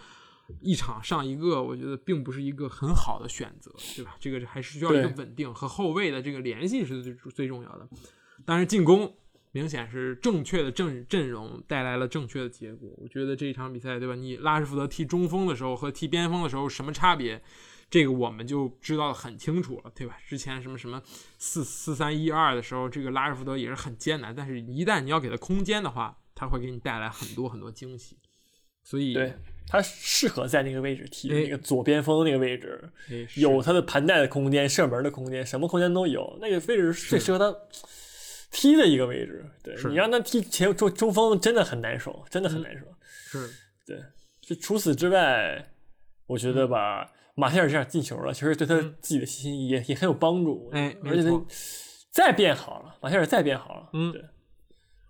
[0.60, 4.18] 一场上一个，我觉得并不是一个很好的选择，对吧？
[4.20, 7.88] 这个还是需要一个稳定和后卫的这个联系是最最重要的。
[8.44, 9.16] 当然进攻
[9.54, 12.94] 明显是正确的阵阵容带来了正确的结果。
[12.98, 14.14] 我觉得这一场比赛，对吧？
[14.14, 17.42] 你拉什福德踢中锋的时候和踢边锋的时候什么差别？
[17.90, 20.18] 这个我们就知道的很清楚了，对吧？
[20.28, 21.02] 之前什么什么
[21.38, 28.18] 四四三一二的时候，这个拉什福德也是很艰难，但是一旦你要给他空间的话，他会给你带来很多很多惊喜。
[28.84, 29.34] 所以，对
[29.68, 32.92] 他适合在那个位置踢那个左边锋那个位置，
[33.36, 36.38] 有他的盘带的空间、射门的空间，什么空间都有。
[36.42, 37.58] 那个位置是最适合他
[38.52, 39.44] 踢的一个位置。
[39.64, 42.86] 对你让他踢前中中锋，真的很难受，真的很难受。
[43.10, 43.50] 是
[43.88, 44.04] 对。
[44.42, 45.72] 就除此之外，
[46.28, 47.12] 我觉得吧。
[47.36, 50.70] 马歇尔这样进球了，其实对他自己的信心也也很有帮助。
[50.74, 51.42] 哎，而且他
[52.12, 53.90] 再变好了，马歇尔再变好了。
[53.94, 54.24] 嗯，对。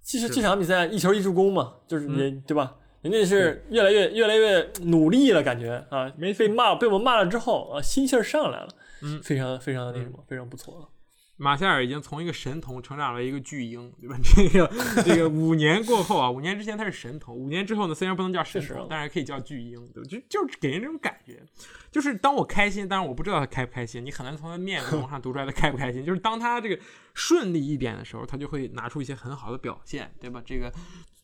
[0.02, 2.76] 其实这场比赛一球一助攻嘛，就是人对吧？
[3.02, 8.68] 人家是越来越越来越努力了，感觉啊，没被骂被我们骂了之后啊，心气儿上来了。
[9.04, 10.92] 嗯，非常非常的那什么，非常不错。
[11.38, 14.18] 马夏尔已经从一个神童成长为一个巨婴，对吧？
[14.24, 20.10] 这个这个 五年过后啊，五年之前他是神童，五年之后呢，虽然不能叫神童，但是可以叫巨婴，对吧？
[20.10, 21.44] 就就是给人这种感觉，
[21.92, 26.06] 就是当我开心，当然我不知道他开不开心，你很难从他面容 上读出来他开不开心。
[26.06, 26.80] 就是当他这个
[27.14, 30.42] 顺利一点的时候，他就会拿出一些很好的表现，对吧？
[30.46, 30.72] 这个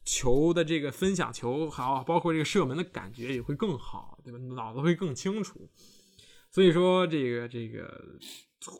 [0.03, 4.37] 球的这个分享球好，包括这个射门的感觉也会更好，对吧？
[4.55, 5.69] 脑子会更清楚。
[6.49, 8.19] 所以说，这个这个。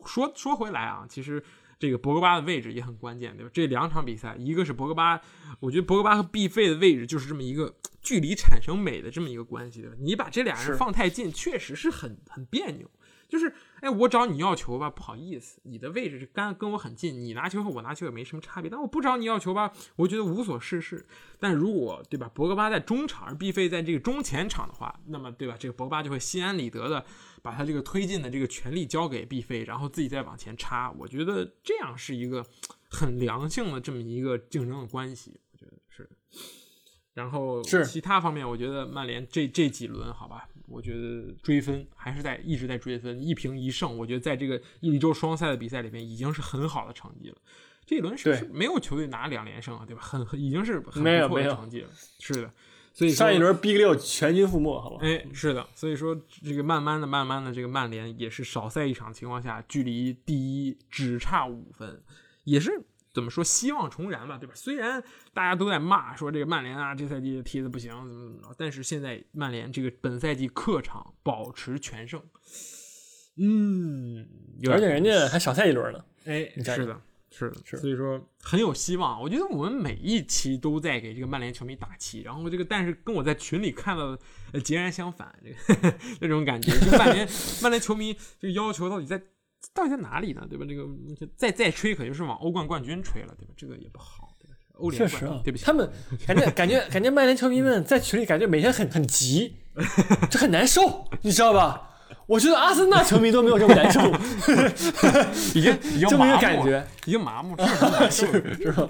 [0.06, 1.44] 说说回来啊，其实
[1.80, 3.52] 这个博格巴的位置也很关键，对吧？
[3.54, 5.22] 这两场比赛，一个是博格巴，
[5.60, 9.96] 我觉得博格巴和毕费的位置就是这么一个距离产生美的这么一个关系，对吧？
[10.00, 12.90] 你把这俩人放太近，确实是很很别扭。
[13.28, 18.70] 就是，哎，我找你要球吧，不好意思，你的位置是跟跟我很近，你拿球和我拿球也没什么差别。
[18.70, 21.06] 但我不找你要球吧，我觉得无所事事。
[21.40, 27.06] 但如果对吧，博格巴在中场，而毕费在这个中前场的话，那么对吧，这个博格巴就会心安理得的
[27.42, 30.92] 把他这个推进的这个权利交给毕费，然后自己再往前插。
[30.92, 32.46] 我觉得这样是一个
[32.90, 36.10] 很良性的这么一个竞争的关系，我觉得是。
[37.14, 40.48] 然后是其他方面，我觉得曼联这这几轮好吧。
[40.68, 47.36] 我觉得追分还是在一直在追分，一平一胜，我觉得在这个一周双赛的比赛里面已经是很好的成绩了。
[47.86, 50.02] 这一轮是没有球队拿两连胜啊，对吧？
[50.02, 51.90] 很已经是很不错的成绩了。
[52.20, 52.54] 是的，
[52.94, 54.98] 所以上一轮 B 六全军覆没，好吧？
[55.02, 62.02] 哎，是的，所以说这个慢慢的、慢慢的，这个曼联也是少赛一场情况下，距离第一只差五分，
[62.44, 62.84] 也是。
[63.14, 64.54] 怎么说希望重燃吧，对吧？
[64.56, 72.24] 虽然大家都在骂说这个曼联啊，这赛季踢的不行，怎么怎么着，但是现在曼联这个本赛季客场保持全胜，
[73.36, 74.26] 嗯，
[74.70, 77.02] 而且人家还少赛一轮呢，哎，是的，
[77.32, 79.20] 是的，是，所以说很有希望。
[79.22, 84.16] 我觉得我们每一期都在给这个曼联球迷打气，然后这个但是跟我在群里看到
[84.52, 87.28] 的截然相反，这个 那种感觉，就曼联
[87.64, 89.20] 曼联球迷这个要求到底在。
[89.76, 90.46] 到底在哪里呢？
[90.50, 90.66] 对吧？
[90.68, 90.88] 这个
[91.38, 93.54] 再再吹，可就是往欧冠冠军吹了，对吧？
[93.56, 94.56] 这个也不好，对吧？
[94.74, 95.88] 欧联确实啊，对不起，他们
[96.26, 99.54] 感觉感觉感觉曼联球迷们在群里感觉每天很很急，
[100.32, 101.91] 就很难受，你知道吧？
[102.32, 104.00] 我觉得阿森纳球迷都没有这么难受，
[105.54, 107.68] 已经已经 这么一个感觉，已经麻木了，
[108.10, 108.90] 是是吧？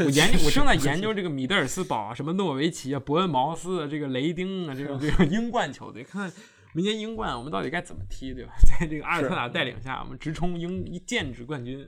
[0.00, 6.30] 我研究，我正在研究这个米德尔斯堡啊，什么诺维奇啊，伯恩茅斯啊，这个雷丁啊，这个这个英冠球队，看。
[6.74, 8.52] 明年英冠我们到底该怎么踢，对吧？
[8.66, 11.86] 在这个阿尔特塔带领下，我们直冲英一剑指冠军。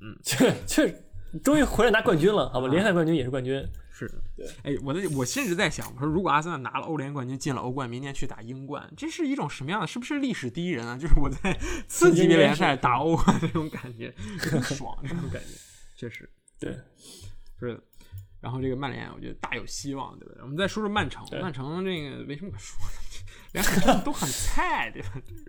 [0.00, 1.04] 嗯，确确实，
[1.42, 2.66] 终于回来拿冠军了，好吧？
[2.68, 3.64] 联赛冠军也是冠军。
[3.98, 4.46] 是的，对。
[4.62, 9.86] 哎，我的我甚至在想，我说如果阿森纳拿了欧联冠军，进了欧冠，明年去打英冠，这是一种什么样的？
[9.86, 10.98] 是不是历史第一人啊？
[10.98, 15.54] 就是我在 次级别联赛打欧冠这种感觉，很爽，这种感觉，
[15.96, 16.28] 确实。
[16.58, 16.78] 对，
[17.58, 17.82] 是的。
[18.38, 20.42] 然后这个曼联，我觉得大有希望，对不对？
[20.42, 23.25] 我们再说说曼城，曼城这个没什么可说的。
[24.04, 25.08] 都很菜，对吧？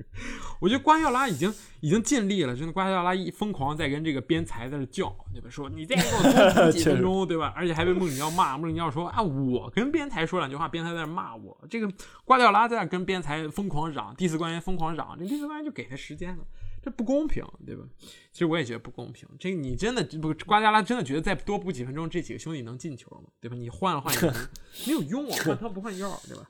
[0.59, 2.71] 我觉得瓜迪奥拉已经已经尽力了，真的。
[2.73, 5.49] 瓜迪奥拉一疯狂在跟这个边裁在这叫，对吧？
[5.49, 7.53] 说你再给我多 几分钟，对吧？
[7.55, 11.57] 而且还被穆里尼奥骂，穆里尼奥说啊，我跟边裁说两句话，边裁在那骂我。
[11.69, 11.91] 这个
[12.25, 16.43] 瓜迪奥拉在那跟边裁疯狂嚷，第四官员疯狂嚷，这第四官员就给他时间了，
[16.81, 17.83] 这不公平，对吧？
[18.31, 19.27] 其实我也觉得不公平。
[19.39, 23.29] 这个你真的不瓜迪奥拉真的觉得再多补几分钟，这几个兄弟能进球吗？
[23.39, 23.55] 对吧？
[23.55, 24.21] 你换了换也
[24.87, 26.49] 没有用啊，换汤不换药，对吧？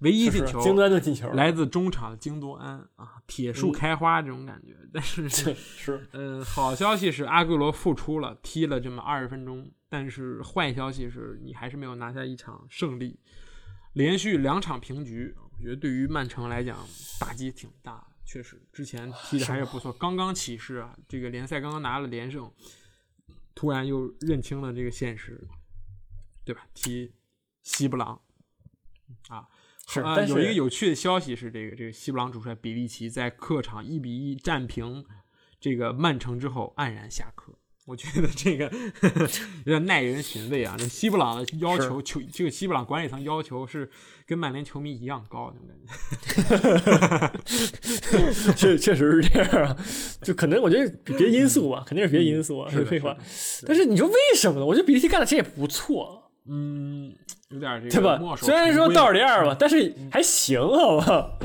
[0.00, 4.76] 唯一进球，京多安的进球来自中场的京多安啊，铁树开花这种感觉。
[4.92, 9.70] 但是是，嗯， 好消息是阿圭罗复出了，踢了这么二十分钟。
[9.88, 13.18] 但是坏消息是你还是没有拿下一场胜利，
[13.92, 16.76] 连续两场平局，我觉得对于曼城来讲
[17.20, 18.06] 打击挺大。
[18.26, 22.50] 确实，之前踢的还是不错，刚刚起势啊，这个联赛刚刚拿了连胜，
[23.54, 25.46] 突然又认清了这个现实，
[26.44, 26.66] 对吧？
[26.74, 27.12] 踢
[27.62, 28.20] 西布朗
[29.86, 29.92] 啊。
[29.92, 35.04] 是，但有一个有趣的消息是，这个这个西布朗主帅比利奇在客场一比一战平
[35.60, 37.52] 这个曼城之后黯然下课。
[37.86, 38.64] 我觉得这个
[39.66, 40.74] 有点耐人寻味啊！
[40.78, 43.90] 这西布朗的要求，球这个西布朗管理层要求是
[44.26, 48.52] 跟曼联球迷一样高，那种感觉。
[48.56, 49.76] 确确实是这样啊，
[50.22, 53.14] 就可能我觉得别因素吧，肯定是别因素啊，是废话。
[53.66, 54.64] 但是你说为什么呢？
[54.64, 56.23] 我觉得比利奇干的其实也不错。
[56.46, 57.14] 嗯，
[57.48, 58.36] 有点这个对吧？
[58.36, 61.38] 虽然说倒数第二吧，但是还行，好吧？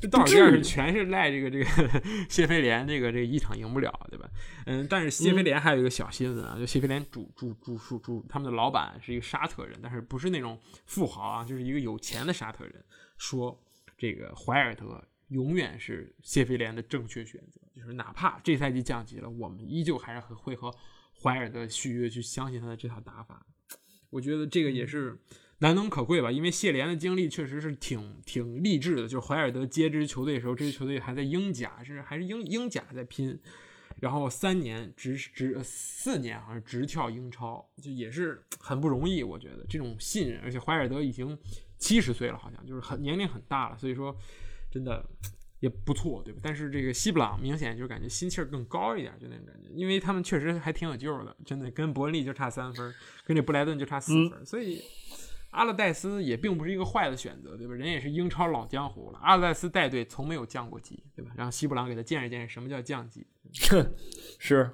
[0.00, 1.64] 这倒数第二是全是赖这个这个
[2.28, 4.28] 谢菲联这个这个一场赢不了，对吧？
[4.66, 12.84] 嗯，但是谢菲联还有一个小新闻啊，就谢菲联主主主主主他们的老板是一个沙特人，但是不是那种富豪啊，就是一个有钱的沙特人，
[13.16, 13.56] 说
[13.96, 20.74] 这个怀尔德永远是谢菲联的正确选择，就是哪怕这赛季降级了，我们依旧还是会和
[21.22, 23.46] 怀尔德续约，去相信他的这套打法。
[24.16, 25.18] 我觉得这个也是
[25.58, 29.02] 难能可贵吧，因为谢联的经历确实是挺挺励志的。
[29.02, 33.38] 就是怀尔德接这支球队的时候，这支球队还在英甲，甚至还是英英甲在拼。
[34.00, 39.22] 然后三年直直四年好像直跳英超，就也是很不容易。
[39.22, 41.38] 我觉得这种信任，而且怀尔德已经
[41.78, 44.14] 七十岁了，好像就是很年龄很大了，所以说
[44.70, 45.04] 真的
[45.60, 46.40] 也不错，对吧？
[46.42, 52.94] 但是这个西布朗明显就感觉心气儿更高一点，就那种感觉，因为他们确实还挺有救的，真的跟伯恩利就差三分，
[53.24, 54.82] 跟这布莱顿就差四分，所以。
[55.50, 57.72] 阿勒戴斯也并不是一个坏的选择，对吧？
[57.72, 59.18] 人也是英超老江湖了。
[59.22, 61.30] 阿勒戴斯带队从没有降过级，对吧？
[61.34, 63.26] 让西布朗给他见识见识什么叫降级。
[64.38, 64.70] 是，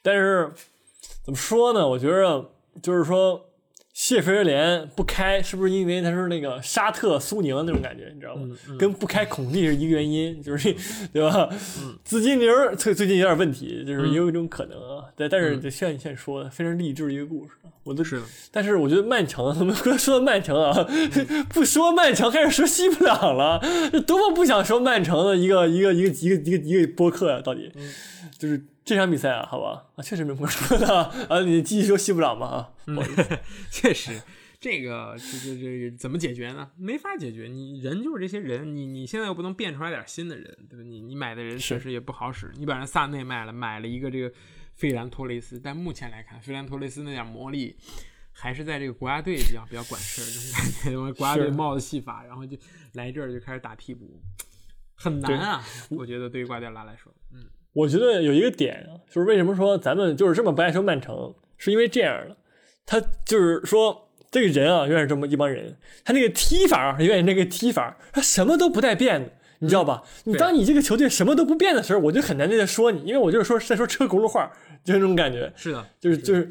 [0.00, 0.52] 但是
[1.24, 1.88] 怎么说呢？
[1.88, 3.50] 我觉着就是说。
[3.94, 8.44] 谢菲联不开，是不是因为他是那个沙特苏宁那种感觉，你知道吗？
[8.76, 10.74] 跟不开孔蒂是一个原因，就是
[11.12, 11.48] 对吧？
[12.02, 15.04] 资金流最最近有点问题，就是也有一种可能啊。
[15.16, 17.52] 但但是像你现在说的，非常励志的一个故事，
[17.84, 18.20] 我都是。
[18.50, 20.88] 但是我觉得曼城， 他们说曼城啊，
[21.50, 23.60] 不说曼城，开始说西布朗了，
[23.92, 27.40] 这多么不想说曼城的一个一个一个一个一个一个播客啊！
[27.40, 27.70] 到底
[28.36, 28.60] 就是。
[28.84, 32.72] 这场比赛啊，好吧，啊，确实没什么说的啊，你继续说西布朗吧啊，
[33.72, 34.20] 确实，
[34.60, 36.70] 这个这这这怎么解决呢？
[36.76, 40.84] 没法解决，你人就是这些人，你你现在又不能变出来点新的人，对吧？
[40.84, 44.30] 你你买的人确实也不好使，你把人萨内卖了，买了一个这个
[44.74, 47.74] 费兰托雷斯，但目前来看，费兰托雷斯那点魔力
[48.32, 52.54] 还是在这个国家队比较比较管事儿，就是感觉国家队帽子戏法，然后就
[52.92, 54.20] 来这儿就开始打替补，
[54.94, 57.23] 很难啊，我觉得对于瓜迪奥拉来说，嗯。
[57.74, 62.36] 我觉得有一个点啊，就是为什么说咱们就是这么不爱说曼城，是因为这样的，
[62.86, 70.02] 他就是说这个人啊，永远是这么一帮人，他那个踢法永远那个踢法，他什么都不带变的，你知道吧？
[70.24, 74.50] 你当你这个球队什么都不变的时候，我就很难在说你，因为我就是说在说车轱辘话，
[74.84, 75.52] 就是那种感觉。
[75.56, 76.48] 是的，就是就是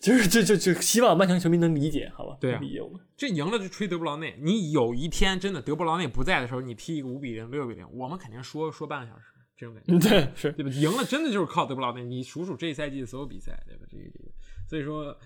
[0.00, 2.36] 就是就就就希望曼城球迷能理解，好吧？
[2.40, 2.98] 对，理解我们。
[3.16, 9.24] 这赢了就吹德布劳内，你有一天真的德布劳内不在的时候，你踢一个五比零、六比零，我们肯定说说半个小时。
[9.56, 10.70] 这种感觉，对，是对吧？
[10.72, 12.02] 赢了真的就是靠德布劳内。
[12.04, 13.86] 你数数这一赛季的所有比赛，对吧？
[13.90, 14.30] 这个这个，
[14.68, 15.16] 所以说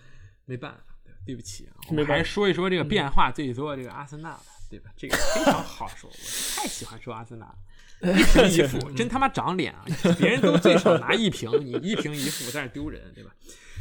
[0.45, 1.77] 没办法，对对不起啊。
[1.89, 4.91] 我们还说一说这个变化最多这个阿森纳吧，对吧？
[4.97, 6.17] 这个非常好说，我
[6.57, 9.85] 太喜欢说阿森纳了，一平一负，真他妈长脸啊！
[10.19, 13.31] 别人都最少拿一平，你一平一负，在那丢人，对吧？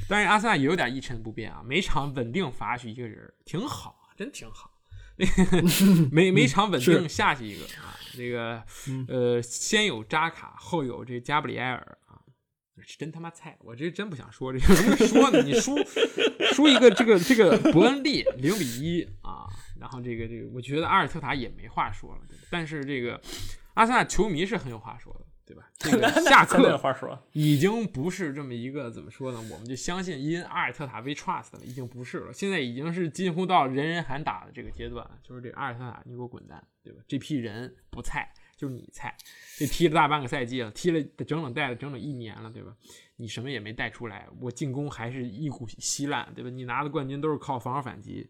[0.08, 4.72] 但是阿森纳也有点一成不变啊，每场稳定罚去一个人，挺好，真挺好。
[6.12, 7.98] 每每场稳定下去一个啊。
[8.18, 8.63] 这个
[9.07, 12.18] 呃，先有扎卡，后有这加布里埃尔啊，
[12.82, 13.55] 是真他妈菜！
[13.61, 15.43] 我这真不想说这个，怎么说呢？
[15.43, 15.78] 你输
[16.53, 19.45] 输一个这个这个伯恩利零比一啊，
[19.80, 23.22] 然后这个这个，我觉得阿尔特塔也没话说了，但是这个
[23.76, 25.26] 阿森纳球迷是很有话说的。
[25.48, 25.64] 对吧？
[25.80, 29.39] 这个下课话说已经不是这么一个怎么说呢？
[29.50, 32.34] 我们就相信因阿尔特塔 we trust 了，已经不是了。
[32.34, 37.02] 现在已经是近乎到人人喊打的这个阶段，就是这阿尔特塔，你给我滚蛋，对吧？
[37.08, 39.16] 这批人不菜，就是你菜。
[39.58, 42.76] 这踢了大半个赛季了，踢了整整带了整整一年了，对吧？
[43.16, 46.50] 你什么也没带出来，我进攻还是一股稀烂，对吧？
[46.50, 48.30] 你拿的冠军都是靠防守反击，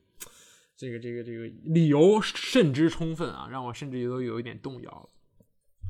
[0.78, 5.10] 这个这个这个理由甚之充分啊，让我甚至都有一点动摇了。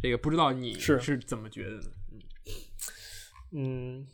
[0.01, 1.83] 这个不知道你是是怎么觉得的？
[3.53, 4.05] 嗯，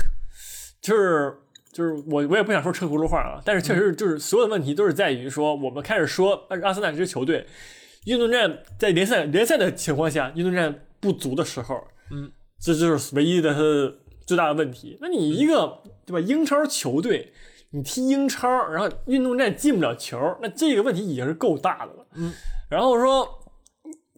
[0.80, 1.36] 就是
[1.72, 7.46] 就是我我也不想说车轱辘话啊，但是确实就是所有的问题都是在于说，我们开始说阿森纳这支球队
[8.06, 14.96] 运动战在联赛联赛的情况下运动战不足的时候，嗯，这就是唯一的它最大的问题。
[15.00, 17.32] 那你一个对吧英超球队，
[17.70, 22.06] 你踢英超，然后运动战进不了球，那这个问题已经是够大的了。
[22.14, 22.32] 嗯，
[22.70, 23.36] 然后说。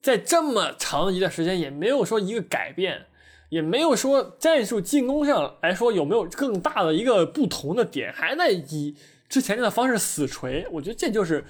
[0.02, 3.06] 在这么长的一段时间，也没有说一个改变，
[3.50, 8.96] 也没有说战术进攻上来说有没有更大的一个不同的点，还在以
[9.28, 10.66] 之前那个方式死锤。
[10.72, 11.44] 我觉得这就是，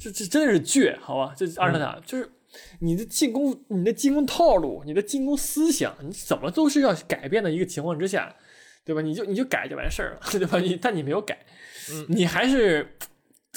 [0.00, 1.32] 这这真的是倔，好吧？
[1.36, 2.28] 这阿尔特塔就是
[2.80, 8.34] 你的进攻，你的进攻套路，你的进攻思想，你怎么都是要改变的一个情况之下，
[8.84, 9.00] 对吧？
[9.00, 10.58] 你就你就改就完事儿了， 对吧？
[10.58, 11.38] 你但你没有改，
[12.08, 12.96] 你还是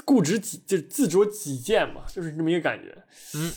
[0.05, 2.95] 固执己就自着己见嘛，就是这么一个感觉，
[3.33, 3.51] 嗯。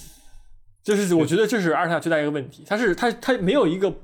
[0.89, 3.95] 就是我觉得这是阿尔塔最大一个问题，他是他他没有一个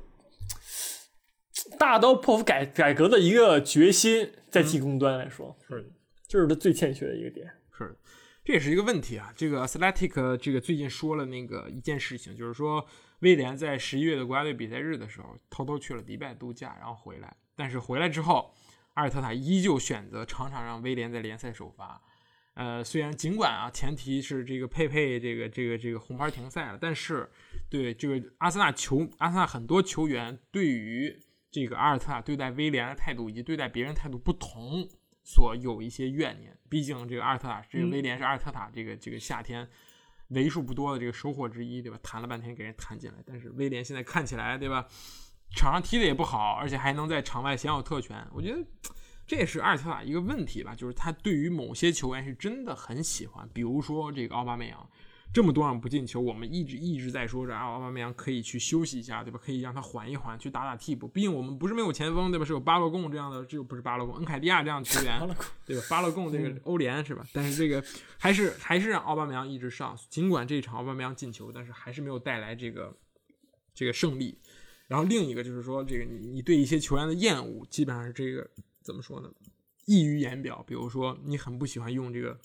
[1.79, 5.91] 大刀破斧改改革的一个决心，在进攻端来说，是，
[6.27, 7.49] 这是他最欠缺的一个点。
[7.75, 7.97] 是，
[8.43, 9.33] 这也是一个问题啊。
[9.35, 12.85] 这个 Athletic 这个最近说了那个一件事情，就是说
[13.21, 18.53] 威廉在十一月的国家队比赛日的时候，偷偷去了迪拜度假，然后回来，但是回来之后，
[18.93, 21.99] 阿尔特塔依旧选择场场让威廉在联赛首发。
[22.55, 27.29] 呃，虽然尽管啊，前提是这个佩佩这个这个这个红牌停赛了，但是
[27.69, 31.15] 对这个阿森纳球阿森纳很多球员对于
[31.51, 34.87] 这个阿尔特塔对待威廉的态度以及对待别人态度不同，
[35.23, 36.57] 所有一些怨念。
[36.69, 39.67] 毕竟这个阿尔特塔，这个威廉是阿尔特塔这个这个夏天
[40.29, 41.99] 为数不多的这个收获之一，对吧？
[42.01, 44.87] 谈了半天给人谈进来，但是威廉现在看起来，对吧？
[45.55, 48.25] 场上踢的也不好，而且还能在场外享有特权。
[48.33, 48.59] 我觉得
[49.27, 54.89] 这也是阿尔特塔一个问题吧，就是他对于某些球员是真的很喜欢，比如说这个奥巴梅扬。
[55.33, 59.37] 这么多场不进球，我们一直一直在说着啊，奥巴梅扬可以去休息一下，对吧？
[59.43, 61.09] 可以让他缓一缓，去打打替补。
[61.09, 62.45] 毕竟我们不是没有前锋，对吧？
[62.45, 65.19] 是有巴洛贡这样的，这个不是巴洛贡，恩凯蒂亚这样的球员，
[65.65, 65.83] 对吧？
[65.89, 67.25] 巴洛贡这个欧联是吧？
[67.33, 67.83] 但是这个
[68.17, 69.97] 还是还是让奥巴梅扬一直上。
[70.09, 72.95] 尽管这一场奥巴梅扬进球，但是还是没有带来这个
[73.73, 74.39] 这个胜利。
[74.87, 78.49] 然后另一个就是说，这个你你对一些球员的厌恶，基本上是这个
[78.85, 79.29] 怎么说呢？
[79.85, 80.63] 溢于言表。
[80.65, 82.39] 比如说，你很不喜欢用这个。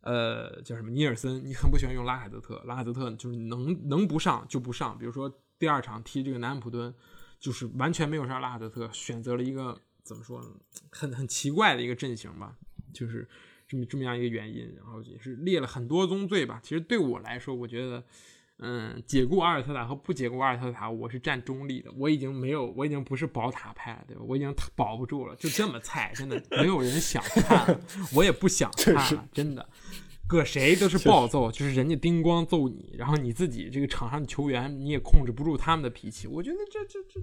[0.00, 1.44] 呃，叫什么尼尔森？
[1.44, 4.96] 你很不喜欢用拉海德特，拉海德特就是能能不上就不上。
[4.96, 6.94] 比如说第二场踢这个南安普敦，
[7.40, 10.48] 就是完全没有上拉海德特，选择了一个怎么说呢，
[10.90, 12.56] 很很奇怪的一个阵型吧，
[12.94, 13.28] 就是
[13.66, 14.72] 这么这么样一个原因。
[14.76, 16.60] 然后也是列了很多宗罪吧。
[16.62, 18.02] 其实对我来说，我觉得，
[18.60, 21.90] 嗯，解雇阿尔特塔和不解雇阿尔特塔，我是站中立的。
[21.96, 24.22] 我已经没有，我已经不是保塔派，对吧？
[24.26, 27.80] 我已经保不住了，就这么菜，真的没有人想看，
[28.14, 29.68] 我也不想看了，真的。
[30.26, 36.26] 搁谁都是暴揍，就是人家叮咣揍你，然后你自己这个场上的球员你也控制不住他们的脾气。
[36.26, 37.20] 我觉得这这这，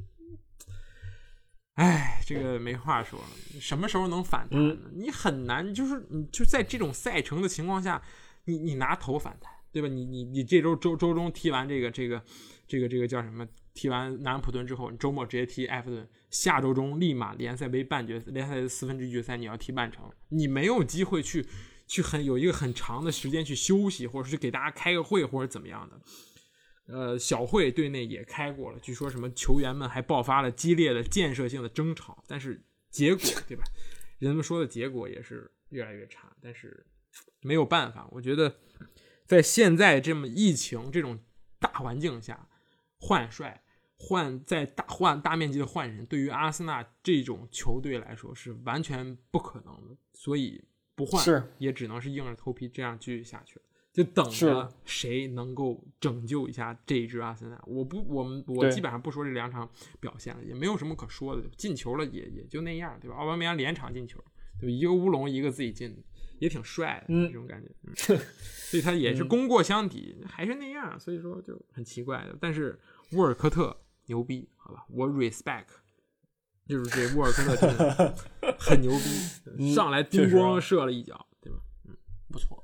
[1.75, 3.19] 哎，这个没话说，
[3.59, 4.75] 什么时候能反弹呢？
[4.95, 8.01] 你很难，就是你就在这种赛程的情况下，
[8.45, 9.89] 你你拿头反弹，对吧？
[9.89, 12.23] 你你你这周周周中踢完这个这个
[12.65, 13.45] 这个这个叫什么？
[13.73, 21.45] 踢完南安普顿之后，你周末直接踢埃弗顿，下周中立马联赛杯半决联赛四分之一决赛你要踢半程，你没有机会去。
[21.87, 26.01] 去很有一个很长的时间去休息，或者是给大家开个会，或者怎么样的。
[26.87, 32.59] 呃，小会队内也开过了，据说什么球员们还爆发了激烈的建设性的争吵，但是
[32.89, 33.63] 结果对吧？
[34.17, 36.83] 人们说的结果也是越来越差，但是
[37.41, 38.09] 没有办法。
[38.11, 38.55] 我觉得
[39.25, 41.19] 在现在这么疫情这种
[41.59, 42.47] 大环境下，
[42.99, 43.63] 换帅
[43.97, 50.63] 换在大换大面积的换人，对于阿森纳这种球队来说是完全不可能的，所以。
[50.97, 57.61] 不换是，也只能是硬着头皮这样继续下去了，就等着谁能够拯救一下这一支阿森纳。
[57.67, 59.69] 我不，我们我基本上不说这两场
[59.99, 61.43] 表现了，也没有什么可说的。
[61.57, 63.17] 进球了也也就那样，对吧？
[63.17, 64.23] 奥巴梅扬连场进球，
[64.57, 64.71] 对吧？
[64.73, 66.01] 一个乌龙，一个自己进，
[66.39, 67.69] 也挺帅的这种感觉。
[67.95, 72.35] 所以他也是功过相抵，还是那样，所以说就很奇怪的。
[72.39, 72.79] 但是
[73.11, 73.75] 沃尔科特
[74.07, 75.65] 牛逼，好吧，我 respect。
[76.67, 78.13] 就是这沃尔科特
[78.57, 81.59] 很牛逼，上来叮咣射了一脚，对吧？
[81.87, 81.95] 嗯，
[82.31, 82.63] 不错。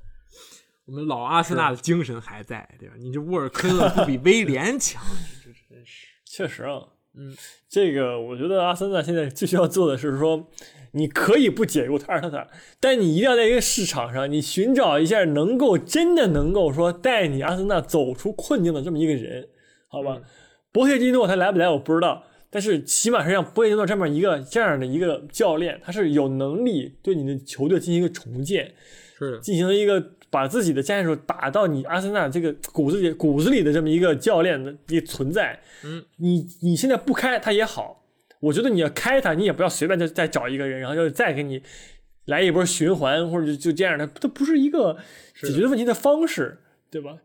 [0.86, 2.96] 我们老阿森纳的精神还在，对吧？
[2.98, 5.00] 你这沃尔科特不比威廉强，
[5.44, 6.08] 这真是。
[6.24, 6.82] 确实啊，
[7.14, 7.32] 嗯，
[7.68, 10.50] 这个我觉得阿森纳现在最需要做的是说，
[10.92, 12.46] 你可以不解雇塔尔特塔，
[12.80, 19.48] 但你一定要在一个市场上，你寻找一下能够真的能够说带你阿森纳走出困境的这么一个人，
[19.88, 20.20] 好吧？
[20.70, 22.24] 博切蒂诺他来不来我不知道。
[22.54, 28.74] 但是起码是让波切蒂诺这么一个这样的一个教练，他是有能力对你的球队进行一个重建，
[29.18, 35.58] 是进行一个把自己的战术打到你阿森纳这个骨子里骨子里的这么一个教练的一存在。
[35.82, 38.01] 嗯，你你现在不开他也好，
[38.42, 41.62] 我觉得你要开他，你也不要随便就再找一个人，然后就再给你
[42.26, 44.98] 来一波循环或者就就这样的，它不是一个
[45.40, 46.58] 解决问题的方式，
[46.90, 47.18] 对吧？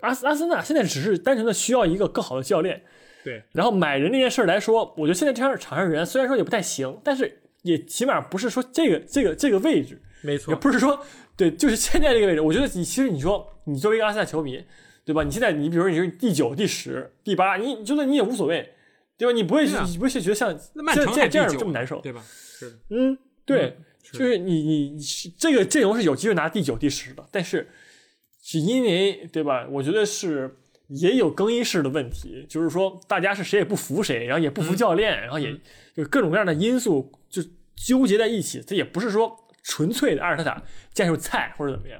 [0.00, 2.82] 阿阿森纳现在只是单纯的需要一个更好的教练。
[3.22, 11.00] 对，然后买人这件事来说，我觉得现在这样场上人虽然说也不太行，但是也起码不是说这个这个这个位置，没错，也不是说
[11.36, 12.40] 对，就是现在这个位置。
[12.42, 14.62] 我觉得你其实你说你作为一个阿森纳球迷，
[15.06, 15.22] 对吧？
[15.22, 18.73] 你现在你比如说你是第九、第十、第八，你就算你也无所谓，
[19.16, 19.32] 对吧？
[19.32, 20.56] 你不会你不会觉得像
[20.94, 22.22] 这这样这么难受，对吧？
[22.26, 24.98] 是，嗯，对，就是你你
[25.38, 27.68] 这个阵容是有机会拿第九、第十的，但是
[28.42, 29.66] 是因为对吧？
[29.70, 30.56] 我觉得是。
[30.88, 35.50] 也有更衣室的问题，就是说大家是谁也不服谁，然后也不服教练，然后也
[35.96, 37.42] 就各种各样的因素就
[37.74, 38.60] 纠结在一起。
[38.60, 40.62] 这也不是说纯粹的阿尔特塔
[40.92, 41.98] 战术菜或者怎么样，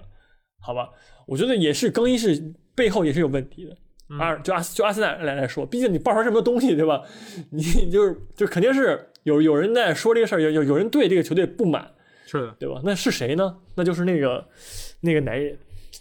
[0.60, 0.90] 好吧？
[1.26, 3.74] 我觉得也是更衣室背后也是有问题的。
[4.08, 7.02] 阿就阿就阿森纳来来说，毕竟你爆出来这么多东西，对吧？
[7.50, 11.92] 你就是就肯定是有有人在说这个事儿，有有有人对这个球队不满，
[12.26, 12.80] 是的，对吧？
[12.84, 13.56] 那是谁呢？
[13.76, 14.46] 那就是那个
[15.00, 15.58] 那个男人，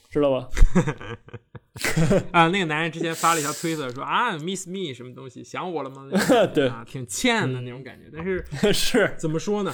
[0.10, 0.48] 知道吧？
[2.32, 6.08] 啊，那个男人之前发了一条推特说啊，miss me 什么东西，想我了吗？
[6.54, 8.12] 对啊，挺欠的那种感觉。
[8.16, 9.74] 但是 是怎么说呢？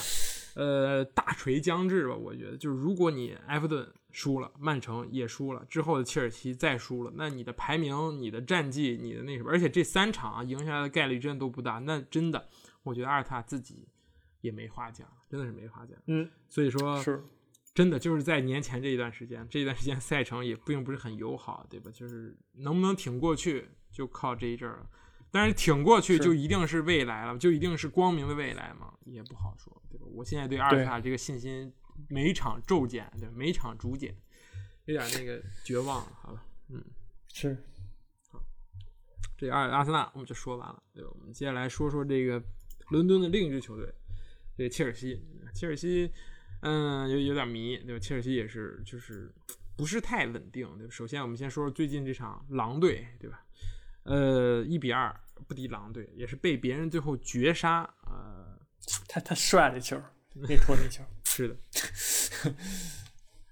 [0.56, 2.16] 呃，大锤将至吧。
[2.16, 11.80] 我觉得就是如果你埃弗顿输了，曼城也输了，之后的切尔西再输了，那你的排名、你的战绩、你的那什么，而且这三场赢下来的概率真的都不大。
[11.80, 12.50] 那真的，
[12.84, 13.88] 我觉得阿尔塔自己
[14.42, 15.98] 也没话讲，真的是没话讲。
[16.08, 17.24] 嗯，所以说是。
[17.72, 21.90] 真的就是在年前这一段时间，这一段时间赛程也并不是很友好，对吧？
[21.94, 24.90] 就是能不能挺过去，就靠这一阵儿了。
[25.32, 28.92] 但是挺过去就一定是未来了，就一定是光明的未来吗？
[29.06, 30.06] 也不好说，对吧？
[30.12, 31.72] 我现在对阿尔塔这个信心
[32.08, 34.16] 每场骤减，对，每场逐减，
[34.86, 36.12] 有点那个绝望了。
[36.22, 36.84] 好吧，嗯，
[37.34, 37.58] 是。
[38.30, 38.42] 好，
[39.38, 41.10] 这阿阿森纳我们就说完了，对吧？
[41.14, 42.42] 我们接下来说说这个
[42.90, 43.94] 伦敦的另一支球队，
[44.58, 45.22] 这个切尔西。
[45.54, 46.12] 切尔西，
[46.62, 48.00] 嗯，有有点迷，对吧？
[48.00, 49.34] 切尔西也是，就是
[49.76, 50.92] 不是太稳定，对吧？
[50.92, 53.44] 首先，我们先说说最近这场狼队，对吧？
[54.04, 55.14] 呃，一比二
[55.48, 57.82] 不敌狼队，也是被别人最后绝杀。
[58.04, 58.58] 呃，
[59.08, 60.02] 太太帅了，球
[60.34, 61.04] 那托那球
[61.40, 61.56] 是的。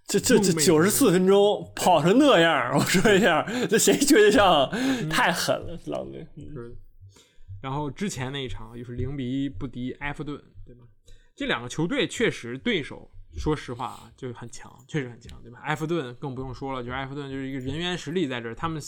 [0.05, 4.69] 这这这九十四分钟跑成那样，我说一下，这谁追得上？
[5.09, 6.27] 太狠了，狼队。
[6.35, 6.75] 是。
[7.61, 10.81] 然后之前那一场又是零比一不敌埃弗顿，对吧？
[11.35, 15.59] 这两个球队确实对手，说实话啊，就很强，确实很强，对吧？
[15.63, 18.81] 埃弗顿更不用说了，就是埃弗顿就是一个人员实力在这儿，他们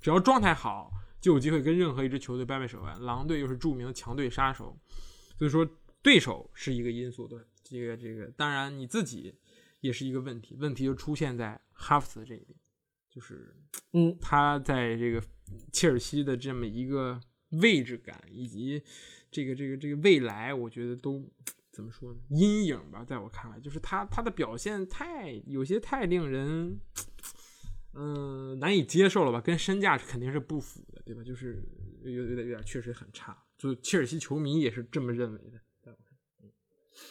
[0.00, 0.90] 只要状态好，
[1.20, 3.02] 就有机会跟任何一支球队掰掰手腕。
[3.02, 4.78] 狼队又是著名的强队杀手，
[5.38, 5.66] 所以说
[6.02, 9.34] 对手是一个因素，对这个这个，当然你自己
[9.80, 12.56] 也是一个问题，问题就出现在哈弗茨这一点，
[13.10, 13.56] 就是
[13.92, 15.20] 嗯，他在这个
[15.72, 17.20] 切尔西的这么一个
[17.62, 18.80] 位置感以及
[19.30, 21.28] 这个这个这个未来，我觉得都。
[21.74, 22.20] 怎么说呢？
[22.30, 26.78] 阴影吧，在我看来，就是他他的表现太有些太令人，
[27.94, 29.40] 嗯，难以接受了吧？
[29.40, 31.24] 跟身价肯定是不符的，对吧？
[31.24, 31.64] 就是
[32.04, 35.60] 有有点有点确实很差，就切尔西球迷也是这么认为的。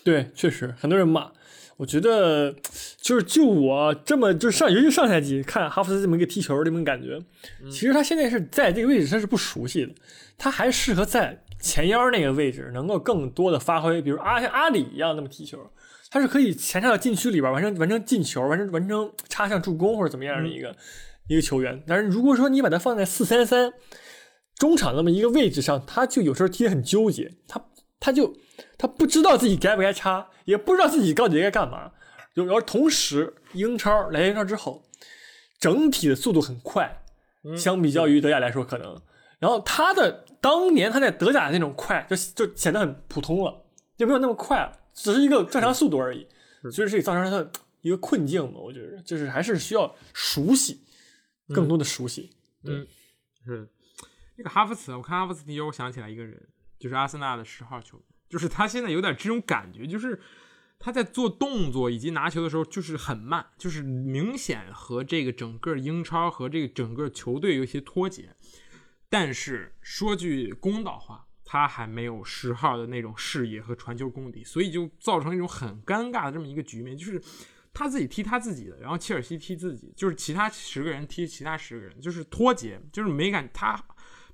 [0.04, 1.32] 对，确实很多人骂。
[1.78, 2.56] 我觉得
[3.02, 7.20] 就是就我这么就上，尤其上赛季看哈弗斯这么一个踢球这么感觉，
[7.70, 9.94] 其实他现在是在这个位置他是不熟悉的，
[10.38, 11.44] 他还适合在。
[11.64, 15.58] 前腰那个位置能够更多的发挥，比如阿像阿里一样那么踢球，
[16.12, 20.76] 他是可以前插到禁区里边完成完成进球，完成完成插上助攻或者怎么样的一个
[21.30, 21.82] 一个球员。
[21.88, 23.72] 但是如果说你把他放在四三三
[24.58, 27.66] 中场那么一个位置上，他就有时候踢得很纠结，他
[27.98, 28.36] 他就
[28.78, 31.92] 他不知道自己该不该插，也不知道自己到底该干嘛。
[32.36, 34.84] 就而同时英超来英超之后，
[35.60, 37.04] 整体的速度很快，
[37.58, 39.02] 相比较于德甲来说可能。
[39.40, 43.66] 然后他的当年他在德甲的那种快，就就显得很普通了，
[43.98, 46.28] 就没有那么快了，只是一个正常速度而已。
[46.72, 47.52] 所以这也造成了他的
[47.82, 50.82] 一个困境嘛，我觉得就是还是需要熟悉，
[51.50, 52.30] 更多的熟悉。
[52.64, 52.88] 嗯，
[53.46, 53.68] 是
[54.38, 56.42] 那个哈弗茨，我看哈弗茨踢球，我想起来一个人，
[56.80, 60.20] 就是阿森纳的十号球员，就是他现在有点这种感觉，就是
[60.80, 68.36] 他在做动作以及拿球的时候就是很慢，就是明显和这个整个英超和这个整个球队有些脱节。
[69.08, 77.22] 但是说句公道话，他还没有十号的那种视野和传球功底，所以就造成一种很尴尬的这么一个局面，就是
[77.72, 83.80] 他自己踢他自己的，然后切尔西踢自己，就是其他十个人踢其他十个人，就是脱节，就是没感，他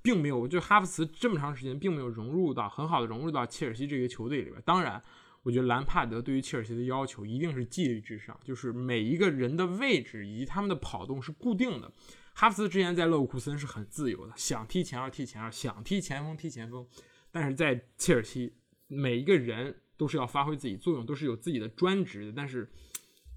[0.01, 4.61] 并没有，就哈弗茨这么长时间并没有融入到很好的融入到切尔西这个球队里边。
[4.65, 5.01] 当然，
[5.43, 11.91] 我觉得兰帕德对于切尔西的要求一定是纪律至上，就是每一个人的位置以及他们的跑动是固定的。
[12.33, 16.87] 哈弗茨之前在勒沃库森是很自由的，想踢前二踢前二，想踢前锋踢前锋。
[17.31, 18.53] 但是在切尔西，
[18.87, 22.33] 每一个人都是要发挥自己作用，都是有自己的专职的。
[22.33, 22.67] 但是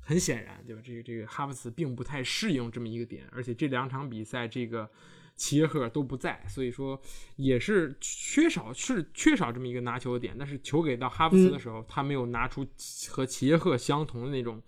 [0.01, 0.83] 很显然，对吧？
[0.85, 4.89] 这个这个哈弗茨并不太适应这么一个点，而且这两场比赛这个
[5.37, 7.01] 齐耶赫都不在，所以说
[7.37, 10.37] 也是缺少是缺少这么一个拿球的点。
[10.39, 12.67] 但是球给到哈弗茨的时候，他没有拿出
[13.09, 14.63] 和齐耶赫相同的那种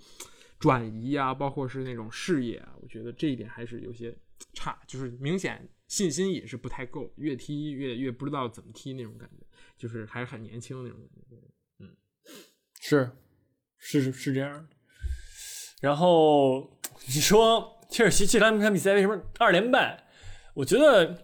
[0.58, 4.16] 转移啊，包括是那种视野啊，我觉得这一点还是有些。
[4.52, 9.46] 差就是明显信心也是不太够，越踢越越不知道怎么踢那种感觉，
[9.76, 11.36] 就是还是很年轻那种感觉。
[11.78, 11.96] 嗯，
[12.80, 13.10] 是
[13.78, 14.68] 是是这样。
[15.80, 20.03] 然后你说切尔西这两场比赛为什么二连败？
[20.54, 21.18] 我觉得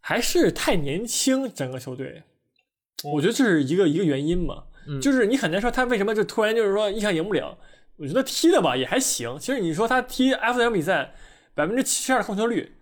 [0.00, 2.22] 还是太年轻，整个球队。
[3.04, 4.64] 我觉得这是一个一个原因嘛，
[5.00, 7.58] 就是你很难说他为什么就突然就是说一场赢不了。
[7.96, 9.38] 我觉得踢的吧也还行。
[9.38, 11.14] 其实你说他踢 F 两场比赛。
[11.56, 12.72] 百分之七十二控球率，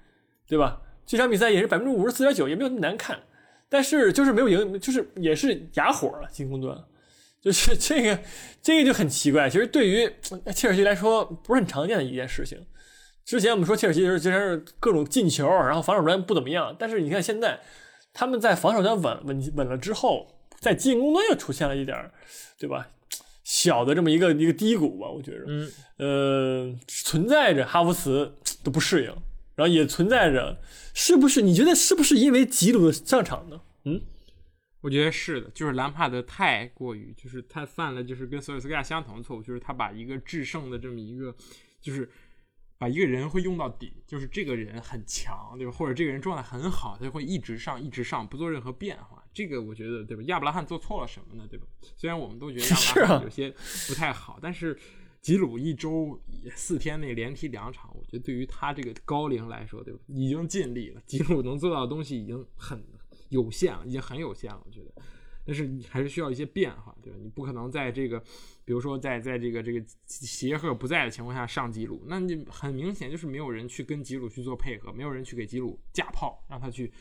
[0.49, 0.81] 对吧？
[1.05, 3.21] 这场比赛也是百分之五十四点九，也没有那么难看。
[3.69, 6.83] 但是就是没有赢，就是也是哑火了进攻端，
[7.43, 8.19] 就是 这个
[8.63, 9.51] 这个就很奇怪。
[9.51, 10.11] 其实对于
[10.55, 12.65] 切尔西来说不是很常见的一件事情。
[13.25, 16.75] 之前我们说切尔西就是经常是各种进球，然后防守端不怎么样。
[16.79, 17.61] 但是你看现在
[18.13, 22.11] 他们在防守端稳稳稳了之后，在进攻端又出现了一点，
[22.59, 22.89] 对吧？
[23.45, 29.09] 小的这么一个一个低谷吧，我觉着，嗯，呃，存在着哈弗茨都不适应，
[29.55, 30.61] 然后也存在着，
[30.93, 31.43] 是不是？
[31.43, 33.61] 你觉得是不是因为吉鲁的上场呢？
[33.85, 34.01] 嗯，
[34.81, 41.35] 我觉得是的，就是兰帕德太过于，就是他犯了就是跟索尔斯克亚相同的错误，就是他把一个制胜的这么一个，
[41.81, 42.11] 就是。
[42.83, 45.71] 把一个人会用到底，就是这个人很强，对吧？
[45.71, 49.23] 或者这个人状态很好，他就会一直上，一直上，不做任何变化。
[49.33, 50.23] 这个我觉得，对吧？
[50.25, 51.47] 亚伯拉罕做错了什么呢？
[51.49, 51.65] 对吧？
[51.97, 53.55] 虽然我们都觉得亚伯拉罕有些
[53.87, 54.77] 不太好，但是
[55.21, 56.21] 吉鲁一周
[56.57, 60.01] 四天内连踢两场，我觉得对于他这个高龄来说，对吧？
[60.09, 61.01] 已经尽力了。
[61.07, 62.85] 吉鲁能做到的东西已经很
[63.29, 64.91] 有限了，已经很有限了，我觉得。
[65.45, 67.19] 但是你还是需要一些变化，对吧？
[67.21, 68.21] 你不可能在这个，
[68.65, 76.93] 比如说在在这个这个协赫不在的情况下上吉鲁，那你很明显就是没有人去跟吉鲁去做配合，没有人去给吉鲁架炮，让他去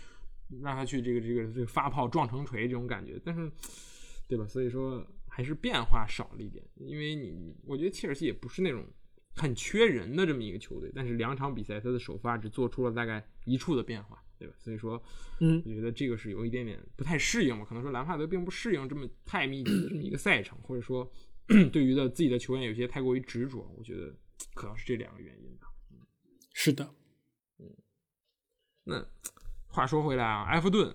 [0.61, 3.21] 让他去这个这个这个发炮撞成锤这种感觉。
[3.23, 3.51] 但是，
[4.27, 4.47] 对吧？
[4.47, 8.83] 所以说还是变化少了一点，因为你我觉得切尔西也不是那种
[9.35, 14.23] 很缺人的这么一个球队，但是两场比赛他的首发只做出了大概一处的变化。
[14.41, 14.55] 对吧？
[14.57, 15.01] 所以说，
[15.39, 17.63] 嗯，我觉得这个是有一点点不太适应嘛。
[17.63, 21.09] 可能说兰帕德并不适应这么太密集的这么一个赛程，或者说
[21.71, 23.71] 对于的自己的球员有些太过于执着。
[23.77, 24.11] 我觉得
[24.55, 25.67] 可能是这两个原因吧。
[26.53, 26.93] 是的，
[27.59, 27.69] 嗯。
[28.83, 29.05] 那
[29.67, 30.93] 话说回来啊，埃弗顿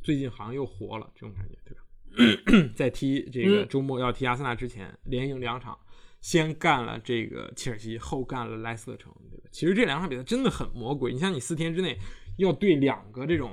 [0.00, 2.72] 最近好像又活了，这种感觉对吧？
[2.76, 5.78] 在踢这个周末要踢阿森纳之前，连赢两场。
[6.20, 9.48] 先干了这个切尔西，后干了莱斯特城，对吧？
[9.52, 11.12] 其实这两场比赛真的很魔鬼。
[11.12, 11.96] 你像你四天之内
[12.38, 13.50] 要对两个这种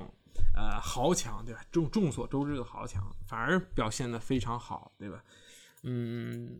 [0.56, 1.60] 呃豪强，对吧？
[1.70, 5.22] 众众所周知的豪强，反而表现的非常好，对吧？
[5.82, 6.58] 嗯，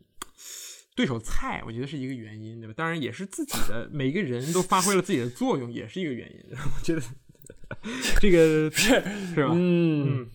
[0.95, 2.75] 对手菜，我觉得是一个原因，对吧？
[2.77, 6.45] 当然也是自己的每个人都发挥了自己的作用，也是一个原因。
[6.55, 7.03] 我觉得
[8.21, 9.03] 这个是
[9.35, 9.51] 是吧？
[9.55, 10.29] 嗯。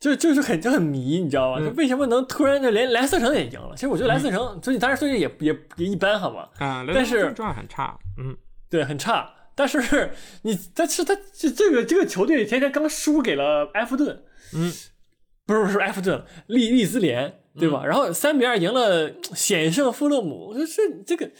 [0.00, 1.60] 就就是很就很迷，你知道吧？
[1.60, 3.72] 就为什么能突然就连莱斯特城也赢了？
[3.74, 6.50] 其实我觉得莱斯特城最近当然最近也也也一般，好吧？
[6.58, 8.36] 啊，但是状态很差，嗯，
[8.68, 9.32] 对，很差。
[9.54, 10.10] 但是
[10.42, 14.22] 你，但是他这这个这个球队前天刚输给了埃弗顿，
[14.54, 14.72] 嗯，
[15.46, 17.84] 不是不是埃弗顿，利利兹联，对吧？
[17.84, 21.30] 然后三比二赢了险胜富勒姆，就是这个。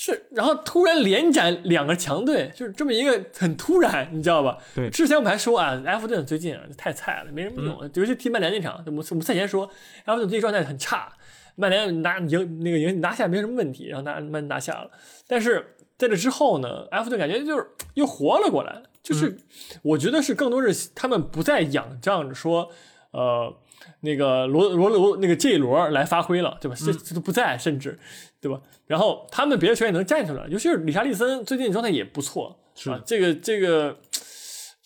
[0.00, 4.56] 是，然后突然连斩两个强队，就是这么一个很突然，你知道吧？
[4.72, 7.90] 对，之前我们还说啊，埃弗顿最近太菜了，没什么用。
[7.94, 9.68] 尤其踢曼联那场，我们我们赛前说
[10.04, 11.12] 埃弗顿最近状态很差，
[11.56, 14.88] 曼联拿赢那个赢拿下没什么问题，然后拿曼拿下了。
[15.26, 19.36] 但是在这之后呢，埃弗顿感觉就是又活了过来，就是
[19.82, 22.70] 我觉得是更多是他们不再仰仗着说，
[23.10, 23.54] 呃。
[24.00, 26.76] 那个罗罗罗那个 J 罗来发挥了，对吧？
[26.76, 27.98] 这这都不在，甚至，
[28.40, 28.60] 对吧？
[28.86, 33.00] 然后他们别的球员能站出来，尤其是理查利森最近状态也不错，是吧？
[33.04, 33.94] 这个这个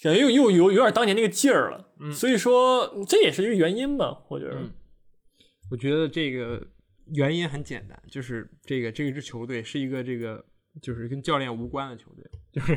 [0.03, 4.57] 感觉又又有有点当年那个劲儿了，嗯，所以说这也是一个原因吧，我觉得。
[5.71, 6.63] 我觉得这个
[7.15, 10.45] 原因很简单，就是这个这支球队是一个这个。
[10.81, 12.75] 就是跟教练无关的球队， 就是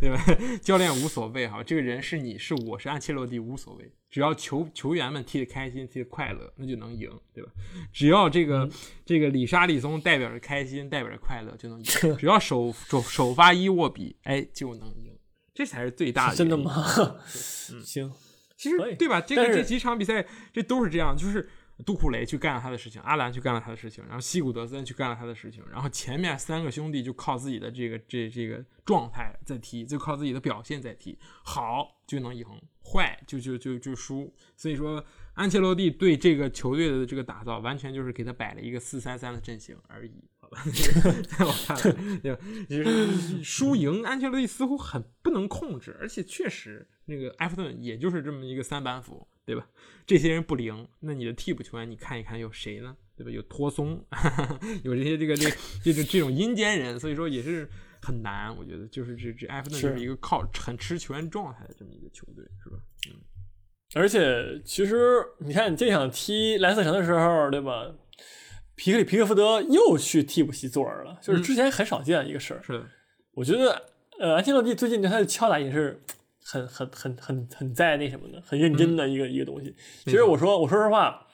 [0.00, 0.24] 对吧？
[0.62, 7.50] 教练无所谓哈，这个人是你是我是安切洛蒂无所谓，只要球球员们踢得开心，踢得快乐，那就能赢，对吧？
[7.92, 8.68] 只要这个
[9.04, 12.16] 这个里沙利松代表着开心，代表着快乐，就能赢。
[12.16, 15.12] 只要首首首发伊沃比，哎，就能赢，
[15.52, 16.36] 这才是最大的。
[16.36, 16.72] 真的吗？
[17.72, 18.12] 嗯，行，
[18.56, 19.20] 其实对吧？
[19.20, 21.48] 这个这几场比赛，这都是这样，就是。
[21.84, 32.46] 杜库雷去干了他的事情，阿兰去干了他的事情，然后西古德森去干了他的事情，然后前面三个兄弟就靠自己的这个这这个状态在踢，就靠自己的表现在踢，好就能赢，
[32.84, 34.32] 坏就就就就输。
[34.56, 35.04] 所以说，
[35.34, 40.62] 安切洛蒂对这个球队的这个打造，完全就是给他摆了一个四三三的阵型而已，好吧？
[41.26, 42.40] 在我看来，对吧？
[42.68, 49.26] 就是输赢，安切洛蒂似乎很不能控制，而且确实，那个埃弗顿也就是这么一个三板斧。
[49.46, 49.66] 对吧？
[50.06, 52.96] 这些人不灵，那你的替补球员你看一看有谁呢？
[53.16, 53.30] 对吧？
[53.30, 55.48] 有托松，哈 哈有这些这个这
[55.82, 57.68] 这种这种阴间人，所以说也是
[58.02, 58.54] 很难。
[58.56, 62.76] 我觉得就是这这埃弗顿就是一个靠很吃球员状态的这么一个球队，是吧？
[63.08, 63.16] 嗯。
[63.94, 67.94] 而且其实你看这场踢莱斯特城的时候，对吧？
[68.74, 72.60] 皮克里皮克福德又去替补席坐着了，就是之前很少见一个事儿。
[72.62, 72.86] 是的，
[73.34, 76.02] 我觉得呃，安切洛蒂最近对他的敲打也是。
[76.44, 79.74] 很很很很很在那什么的，很认真的一个一个东西。
[80.04, 81.26] 其实我说我说实话，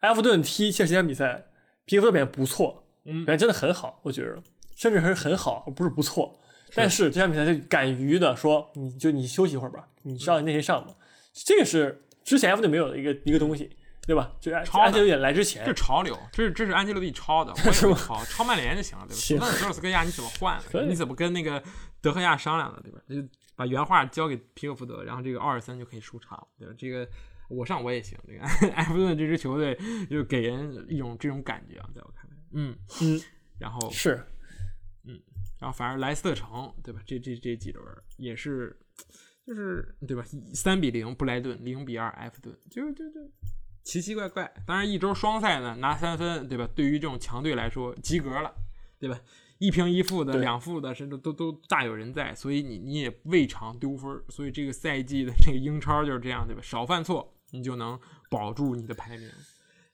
[0.00, 1.46] 埃弗顿踢切尔西场比赛，
[1.84, 4.40] 皮克表现不错，表现真的很好，我觉得
[4.76, 6.38] 甚至还是很好，不是不错。
[6.74, 10.94] 但是这场比赛就敢于的说，你就你休息一会儿吧，你上那些上吧，
[11.32, 13.70] 这个是之前埃弗顿没有的一个一个东西，
[14.06, 14.32] 对吧？
[14.40, 19.46] 就安安切洛蒂来之前，这潮流，这是这是安吉洛蒂抄的， 我也抄抄曼联就行了，对吧？
[19.46, 20.60] 那泽尔斯克亚你怎么换？
[20.88, 21.62] 你怎么跟那个
[22.00, 23.28] 德赫亚商量的，对吧？
[23.56, 23.58] 就。
[23.58, 26.74] 把原话交给皮克福德，然后这个奥尔森就可以出场，对吧？
[26.76, 27.08] 这个
[27.48, 28.18] 我上我也行。
[28.26, 28.40] 这个
[28.76, 29.74] 埃弗顿这支球队
[30.10, 33.20] 就给人一种这种感觉啊，在我看来，嗯嗯，
[33.58, 34.22] 然后是，
[35.04, 35.18] 嗯，
[35.58, 37.00] 然后反而莱斯特城，对吧？
[37.06, 37.82] 这这这几轮
[38.18, 38.78] 也是，
[39.46, 40.22] 就是对吧？
[40.52, 43.20] 三比零布莱顿，零比二埃弗顿，就就就
[43.82, 44.52] 奇奇怪怪。
[44.66, 46.68] 当然一周双赛呢，拿三分，对吧？
[46.74, 48.54] 对于这种强队来说，及格了，
[48.98, 49.18] 对吧？
[49.58, 54.22] 一平一负的、两负的，甚至都都大有人在，所以你你也未尝丢分儿。
[54.28, 56.60] 所以这个赛季的这个英超就是这样，对吧？
[56.62, 57.98] 少犯错，你就能
[58.30, 59.30] 保住你的排名。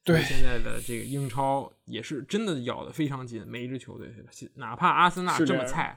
[0.04, 4.30] 对现在的这个英超也是真的咬得非常紧，每一支球队，对吧？
[4.54, 5.96] 哪怕阿森纳这么菜，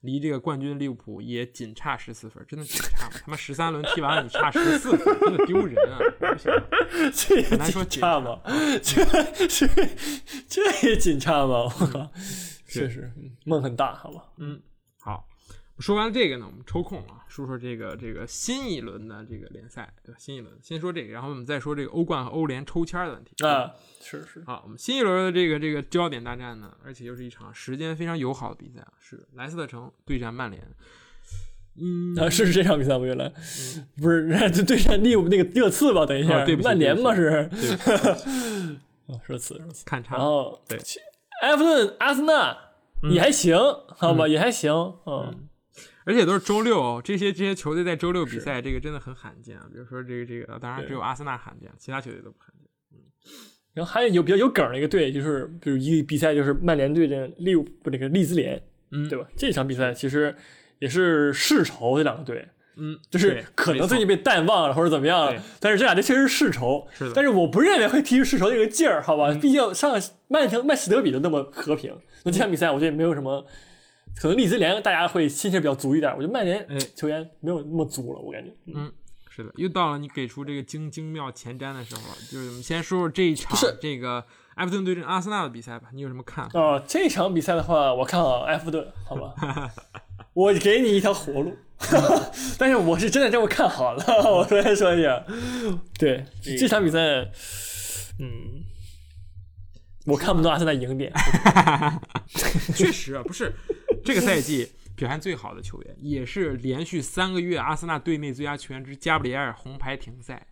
[0.00, 3.12] 离这个冠军利物浦也仅差十四分，真的仅差吗？
[3.22, 5.98] 他妈十三轮踢完了，你差十四分，真的丢人啊！
[6.18, 6.50] 不行，
[7.12, 8.40] 这也很难说紧差吗？
[8.82, 9.04] 这
[9.46, 9.68] 这
[10.48, 11.64] 这也仅差吗？
[11.78, 12.10] 我靠，
[12.80, 14.24] 确实嗯梦很大，好吧？
[14.38, 14.60] 嗯
[15.00, 15.28] 好，
[15.78, 20.18] 说完了这个呢，我们抽空啊，说说这个这个新一轮的这个联赛，对吧？
[20.18, 23.34] 新一轮先说这个，然后我们再说这个欧冠和欧联抽签的问题。
[23.44, 30.62] 啊，是是，好，我们新一轮的这个这个焦点大战呢，而且又是一场时间非常友好的比赛啊，是莱斯特城对战曼联。
[31.74, 33.04] 嗯，啊，是这场比赛吗？
[33.04, 33.32] 原来
[33.96, 36.04] 不是对 对战利物浦那个热刺吧？
[36.06, 37.70] 等一下哦对，不起曼联嘛是对，
[39.08, 39.84] 啊，热刺热刺。
[39.84, 41.00] 看差然后对其
[41.42, 42.56] 埃弗顿、阿森纳
[43.10, 43.56] 也还行，
[43.96, 44.72] 好吧，也还行，
[45.06, 45.48] 嗯，
[46.04, 49.66] 而且都是周六哦，这些这些球队在周六比赛，这个真的很罕见啊。
[49.72, 52.68] 比如说这个这个，当然只有阿森纳罕见，其他球队都不罕见。
[52.92, 52.98] 嗯。
[53.74, 58.62] 然后还有有比较有梗的一个队，就是比如一个比赛就是曼联对阵利物浦那个利兹联，
[58.92, 59.08] 嗯。
[59.08, 59.26] 对吧？
[59.36, 60.32] 这场比赛其实
[60.78, 66.86] 也是世仇这两个队，嗯，就是可能最近被淡忘了或者怎么样了，但是这俩队确实是世仇。
[66.92, 69.32] 是的嗯但是我不认为会踢出世仇这个劲儿，好吧？
[69.40, 71.94] 毕竟上曼城、曼市德比都那么和平，
[72.24, 73.44] 那这场比赛我觉得没有什么。
[74.14, 78.52] 可能利兹联大家会心气儿比较足一点，我觉得曼联哎球员没有那么足了，我感觉。
[78.74, 78.92] 嗯
[79.30, 82.16] 是的，又到了你给出这个精精妙前瞻的时候了。
[82.30, 84.22] 就是我们先说说这一场是这个
[84.56, 86.60] 埃弗顿对阵阿森纳的比赛吧，你有什么看法？
[86.60, 89.32] 哦，这场比赛的话，我看好埃弗顿，好吧，
[90.34, 91.56] 我给你一条活路，
[92.58, 95.24] 但是我是真的这么看好了，我首先说一下，
[95.98, 96.24] 对
[96.58, 96.98] 这场比赛，
[98.18, 98.64] 嗯，
[100.06, 101.12] 我看不到阿森纳赢点，
[102.74, 103.52] 确实啊，不是
[104.04, 110.46] 这个赛季表现最好的球员，也是连续三个月阿森纳队内最佳球员之加布里埃尔红牌停赛。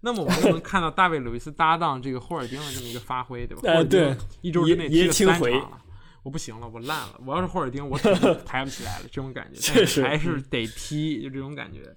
[0.00, 3.62] 那么我们就能看到大卫·鲁伊斯搭档这个霍尔丁的这么一个发挥，对吧？
[3.64, 5.80] 霍呃对一周之内踢了三场了，
[6.26, 7.20] 我不行了，我烂了。
[7.24, 7.96] 我要是霍尔丁，我
[8.44, 9.54] 抬不起来了，这种感觉。
[9.62, 11.96] 确实但是还是得踢，就这种感觉。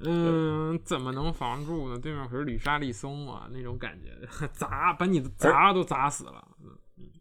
[0.00, 1.98] 嗯，怎么能防住呢？
[1.98, 6.42] 对面可是吕沙利松啊，那种感觉， 砸把你砸都砸死了。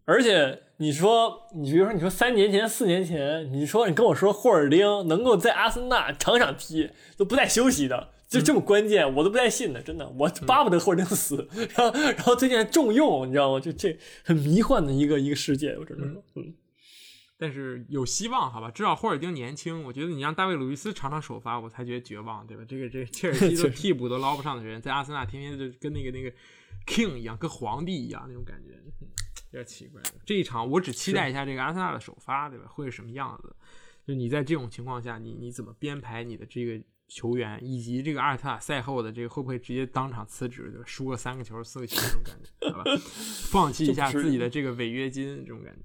[0.05, 8.11] 而且你说，你比如说你说三年前、四年前，你说你跟我说霍尔丁能够在阿森纳场场踢都不带休息的。
[8.29, 13.59] 就这么关键，我都不太信的，真的，我巴不得霍尔丁死，然后然后最近还重用，你知道吗？
[13.59, 16.53] 就这很迷幻的一个一个世界，我只能说，嗯，
[17.39, 18.69] 但是有希望，好吧？
[18.69, 22.63] 至少霍尔丁年轻，我觉得你让大卫·鲁伊斯尝尝首发，我才觉得绝望，对吧？
[22.67, 26.31] 这个这个切尔西的 替补都捞不上的人，在阿森纳天天就跟那个那个
[26.85, 29.07] king 一样，跟皇帝一样那种感觉，嗯
[29.51, 29.99] 有点奇怪。
[30.23, 32.65] 这一场我只期待一下这个阿森纳的首发，对吧？
[32.67, 33.55] 会是什么样子？
[34.05, 40.83] 就你在这种情况下，你你怎么编排你的这个球员，以及这个阿尔特塔赛后的这个会不会直接当场辞职，对吧？
[40.85, 42.91] 输个三个球、四个球这种感觉，好吧？
[43.51, 45.81] 放弃一下 自己的这个违约金，这种感觉。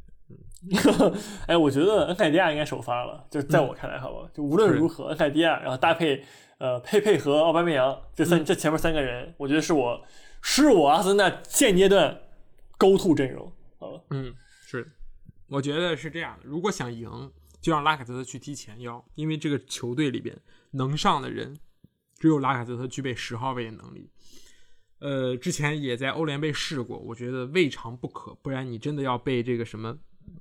[1.47, 6.25] 哎，我觉得恩凯迪亚应该首发了，就在我看来，好吧，就无论如何，恩凯迪亚，然后搭配
[6.59, 10.03] 呃佩佩和奥巴梅扬这三、这前面三个人，我觉得是我
[10.41, 12.19] 是我阿森纳现阶段
[12.79, 14.35] go to 阵容，好吧，嗯，
[14.67, 14.91] 是，
[15.49, 16.45] 我觉得是这样的。
[16.45, 20.35] 如果想赢，就让拉卡泽特去踢前腰，因为这个球队里边
[20.75, 21.57] 能上的人，
[22.19, 24.11] 只有拉卡泽特具备十号位的能力。
[25.01, 28.35] 呃，之前也在欧联杯试过，我觉得未尝不可。
[28.37, 29.99] 不然你真的要被这个什么，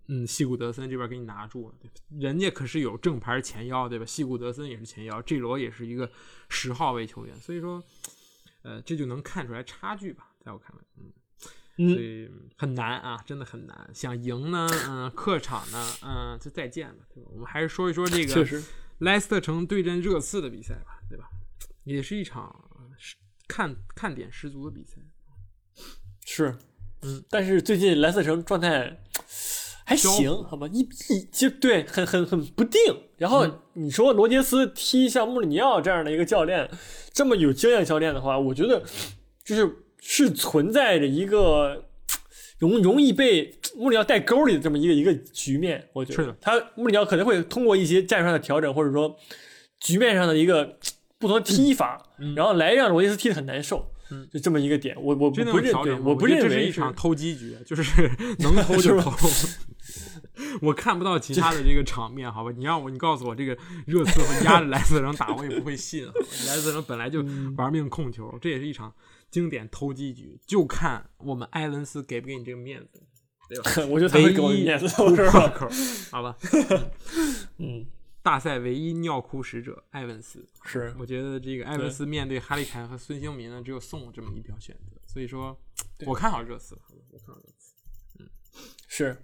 [0.08, 1.94] 嗯，西古德森这边给你拿住了，对吧？
[2.10, 4.06] 人家可是有正牌前腰，对吧？
[4.06, 6.10] 西古德森也是前腰，G 罗也是一个
[6.48, 7.84] 十号位球员，所以说，
[8.62, 11.12] 呃，这就能看出来差距吧，在我看来，嗯。
[11.76, 13.90] 所嗯，以很难啊，真的很难。
[13.96, 17.32] 想赢呢，嗯，客场呢，嗯，就再见了，对吧？
[17.34, 18.46] 我们还是说一说这个
[19.04, 21.30] 莱斯特城对阵热刺的比赛吧，对吧？
[21.84, 22.54] 也是一场
[23.48, 24.98] 看看点十足的比赛。
[26.26, 26.56] 是，
[27.02, 29.02] 嗯，但是最近莱斯特城状态
[29.86, 30.80] 还行，好吧，一
[31.10, 32.80] 一就对，很很很不定。
[33.18, 36.70] 然后嗯你说罗杰斯踢像穆里尼奥这样的一个教练，
[37.12, 38.84] 这么有经验教练的话，我觉得
[39.44, 41.90] 就是是存在着一个
[42.64, 45.88] 容容易被穆里奥带沟里的这么一个一个局面。
[45.94, 49.16] 我觉得他穆里尼奥可能会通过一些战术上的调整，或者说
[49.80, 50.78] 局面上的一个
[51.20, 53.90] 不同的踢法，嗯然后来让罗杰斯踢得很难受。
[54.12, 56.04] 嗯就这么一个点，我我不认对，有调整？
[56.04, 57.84] 我不认为这是一场偷鸡局，就是
[58.40, 59.12] 能偷就 偷。
[60.62, 62.52] 我看不到其他的这个场面，好吧？
[62.56, 63.58] 你让我，你告诉我这个
[63.88, 66.06] 热刺会压着莱斯特城打，我也不会信。
[66.06, 68.94] 莱斯特城本来就嗯玩命控球，这也是一场
[69.34, 73.02] 经典投机局，就看我们埃文斯给不给你这个面子。
[73.50, 73.72] 对吧？
[73.92, 75.68] 我觉得他会给我面子，突我说 破口，
[76.12, 76.38] 好吧。
[77.60, 77.86] 嗯，
[78.22, 85.60] 大赛唯一尿哭使者埃文斯，是我觉得这个埃文斯面对哈利凯和孙兴民呢，只有送这么一票选择，所以说
[86.06, 86.78] 我看好热刺，
[87.12, 87.74] 我看好热刺。
[88.20, 88.30] 嗯
[88.88, 89.18] 是，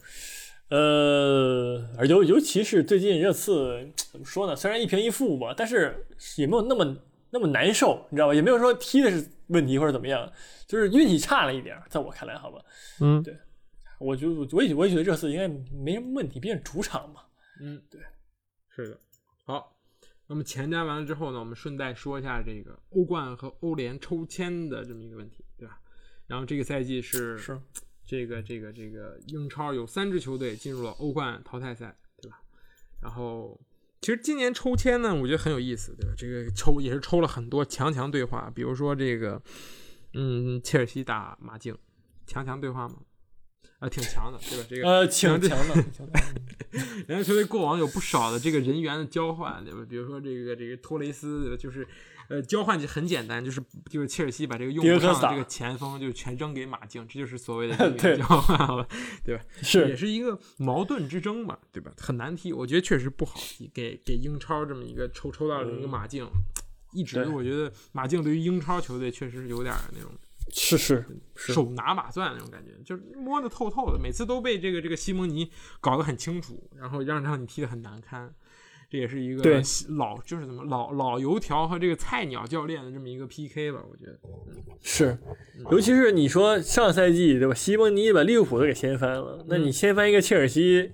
[0.68, 4.54] 呃，而尤尤其是最近热刺怎么说呢？
[4.56, 6.98] 虽然一平一负吧，但是也没有那么
[7.32, 8.34] 那么难受，你知道吧？
[8.34, 10.32] 也没有说踢的是问题或者怎么样，
[10.68, 12.64] 就是运气差了一点儿，在我看来，好吧。
[13.02, 13.38] 嗯对
[14.00, 17.22] 我就我也我也觉得热刺应该没什么问题，毕竟主场嘛。
[17.62, 18.00] 嗯，对，
[18.70, 18.98] 是的。
[19.44, 19.76] 好，
[20.26, 25.80] 那么前瞻完了之后呢，我们顺带说一下这个欧冠和欧联抽签的这么一个问题，对吧？
[26.28, 27.60] 然后这个赛季是是
[28.06, 32.42] 这个这个这个英超有三支球队进入了欧冠淘汰赛，对吧？
[33.02, 33.60] 然后
[34.02, 36.14] 其实今年抽签呢，我觉得很有意思，对吧？
[36.18, 39.42] 这个抽也是抽了很多强强对话，比如说这个，
[40.14, 41.78] 嗯，切尔西打马竞，
[42.26, 42.96] 强强对话嘛？
[43.80, 44.66] 啊，挺强的，对吧？
[44.70, 46.20] 这个呃，挺强的， 挺强的。
[47.08, 49.86] 人家球队过往有不少的这个人员的交换，对吧？
[49.90, 51.58] 比如说这个这个托雷斯，对吧？
[51.58, 51.88] 就是
[52.30, 53.60] 呃，交换就很简单，就是
[53.90, 58.88] 就是切尔西把这个用不上的这个前锋就全扔给马竞，这就是所谓的 交换，好吧？
[59.26, 59.44] 对吧？
[59.58, 61.92] 也是是一个矛盾之争嘛，对吧？
[61.98, 66.30] 很难踢，我觉得确实不好踢，给给英超这么一个抽抽到这么一个马竞，
[66.94, 70.12] 一直我觉得马竞对于英超球队确实是有点儿那种
[70.52, 71.06] 是是
[71.36, 75.52] 是，手拿把攥那种感觉，就是摸得透透的，每次都被这个这个西蒙尼
[75.82, 78.32] 搞得很清楚，然后让让你踢得很难堪。
[78.90, 79.62] 这也是一个对
[79.98, 84.20] 老就是怎么老老油条和这个菜鸟教练的这么一个 PK 吧，我觉得。
[84.82, 85.18] 是，
[85.72, 87.54] 尤其是你说上赛季对吧？
[87.54, 90.92] 西蒙尼把利物浦都给掀翻了，那嗯你掀翻一个切尔西，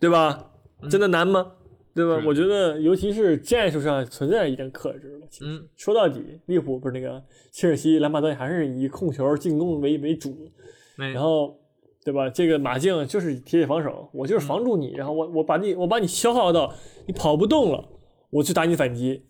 [0.00, 0.50] 对吧？
[0.90, 1.52] 真的难吗？
[1.94, 2.20] 对吧？
[2.26, 5.26] 我觉得，尤其是战术上存在一定克制了。
[5.30, 10.50] 其实嗯说到底，利物浦不是那个切尔西，兰帕德还是以控球进攻为为主，
[10.96, 11.60] 然后
[12.04, 12.28] 对吧？
[12.28, 16.74] 这个马竞就是铁血防守，我就是防住你，然后我我把你我把你消耗到
[17.06, 17.88] 你跑不动了，
[18.30, 19.24] 我去打你反击，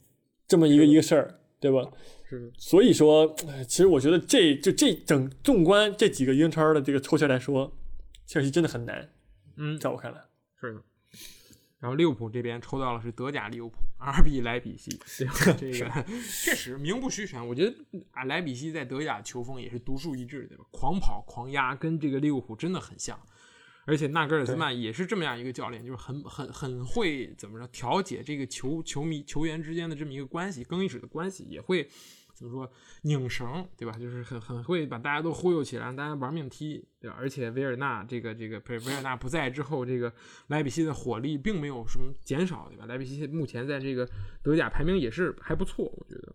[0.48, 1.90] 这么一个一个事儿，对吧？
[2.28, 7.70] 是，所以说，哎其实我觉得这就这整纵观这几个英超的这个抽签来说，
[8.26, 9.10] 切尔西真的很难，
[9.56, 10.18] 嗯，在我看来。
[10.60, 10.80] 是的。
[11.82, 14.96] 然后利物浦这边抽到了是德甲利物浦，RB 莱比锡，
[15.58, 16.04] 这个
[16.44, 17.44] 确实名不虚传。
[17.44, 17.74] 我觉得
[18.12, 20.64] 啊，莱比锡在德甲球风也是独树一帜，对吧？
[20.70, 23.20] 狂跑狂压，跟这个利物浦真的很像。
[23.84, 31.90] 而且纳格尔斯曼也是这么样一个教练，就是很很很会怎么着调解这个球球迷球员之间的这么一个关系，更衣室的关系，也会
[32.42, 32.70] 怎么说
[33.02, 33.96] 拧绳，对吧？
[33.96, 37.16] 就是很很会把大家都忽悠起来，让大家玩命踢，对吧？
[37.16, 40.12] 而且维尔纳这个这个不是维尔纳不在之后，这个
[40.48, 42.86] 莱比锡的火力并没有什么减少，对吧？
[42.86, 44.08] 莱比锡目前在这个
[44.42, 46.34] 德甲排名也是还不错，我觉得。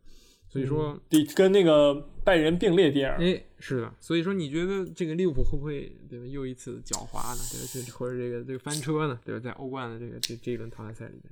[0.50, 1.94] 所以说，第跟那个
[2.24, 7.42] 拜仁并列第二，哎，是的，所以说你觉得这个利物浦会不会对吧又一次狡猾呢？
[7.74, 9.20] 对或者这个这个翻车呢？
[9.26, 9.42] 对吧？
[9.42, 11.26] 在欧冠的这个这这一轮淘汰赛里面，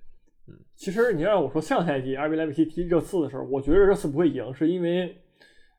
[0.76, 5.16] 其实你让我说上赛季阿比莱比锡踢热刺的时候，我觉得热刺不会赢，是因为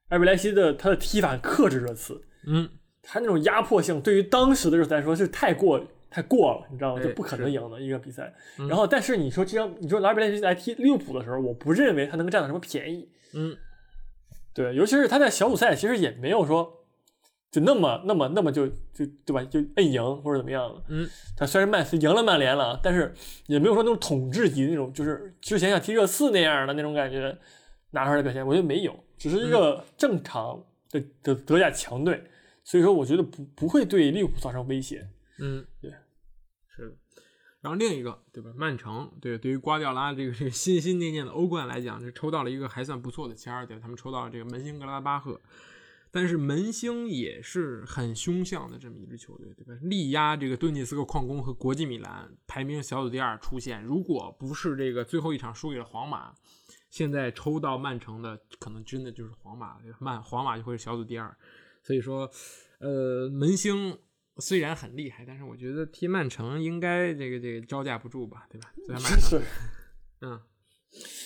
[0.09, 2.69] 阿比莱西的他的踢法克制热刺，嗯，
[3.03, 7.01] 他那种压迫性对于当时的热刺来说是太过太过了，你知道吗？
[7.01, 8.33] 哎就不可能赢的一个比赛。
[8.59, 13.09] 嗯然后，但是你说这样，你说阿比莱西来踢利物浦的时候，我不认为他能占到什么便宜。
[13.35, 13.55] 嗯，
[14.55, 16.86] 对，尤其是他在小组赛其实也没有说
[17.57, 19.43] 就那么那么那么就就对吧？
[19.45, 20.83] 就摁赢或者怎么样了。
[20.89, 23.15] 嗯，他虽然曼斯赢了曼联了，但是
[23.47, 27.35] 也没有说那种统治级那种，就是之前像踢热刺那样的那种感觉
[27.93, 32.23] 拿出来的表现，我觉得没有，只是一个正常的的德甲强队，
[32.63, 35.09] 所以说我觉得不不会对利物浦造成威胁。
[35.39, 35.91] 嗯，对，
[36.77, 36.95] 是的。
[37.63, 38.53] 然后另一个，对吧？
[38.55, 45.41] 曼城，对，对于瓜迪奥拉这个这个心心念念的欧冠来讲，是抽到了一个还算不错的签儿，对，他们抽到了这个门兴格拉巴赫。
[46.17, 49.79] 但是门兴也是很凶相的这么一支球队，对吧？
[49.83, 53.85] 力压这个顿涅斯克矿工和国际米兰，排名小组第二出线。
[53.85, 56.33] 如果不是这个最后一场输给了皇马，
[56.89, 61.37] 现在抽到曼城的可能真的就是皇马，曼皇马就会是小组第二。
[61.83, 62.31] 所以说，
[62.79, 63.99] 呃，门兴
[64.39, 68.73] 虽然很厉害，但是我觉得踢曼城应该这个这个招架不住吧，对吧？
[68.87, 69.43] 虽然曼城，是，
[70.23, 70.41] 嗯，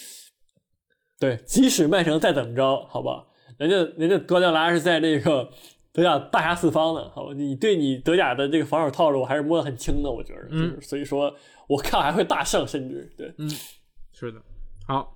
[1.21, 3.29] 对，即使曼城再怎么着，好吧，
[3.61, 5.51] 人家人家德甲拉是在那个
[5.93, 11.35] 德甲大杀四方的，好吧，你对你德甲的这个防守套路还是摸得很清的，我觉得，嗯就是所以说
[11.69, 13.47] 我看还会大胜，甚至对，嗯
[14.13, 14.41] 是的。
[14.87, 15.15] 好，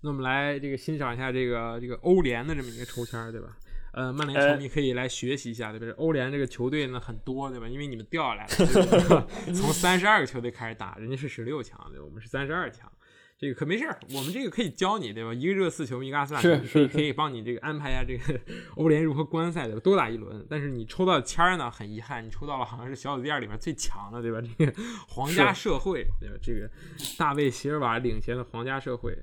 [0.00, 3.56] 那我们来这个欣赏一下这个这个欧联的这么一个抽签，对吧？
[3.92, 5.94] 呃，曼联球迷可以来学习一下，对吧？
[5.96, 7.68] 欧联这个球队呢很多，对吧？
[7.68, 12.04] 因为你们掉下来了， 从三十二个球队开始打，人家是十六强，对吧？
[12.04, 12.90] 我们是三十二强。
[13.36, 15.34] 这个可没事儿，我们这个可以教你，对吧？
[15.34, 18.40] 一个热刺球迷，一个阿森纳球迷，可以可以帮你这个安排一下这个
[18.76, 19.80] 欧联如何观赛，对吧？
[19.80, 20.46] 多打一轮。
[20.48, 24.40] 但是你抽到签儿呢，很遗憾，你抽到了好像是小组第二里面最强的，对吧？
[24.58, 24.72] 这个
[25.08, 26.36] 皇家社会，对吧？
[26.42, 26.70] 这个
[27.18, 29.18] 大卫席尔瓦领衔的皇家社会，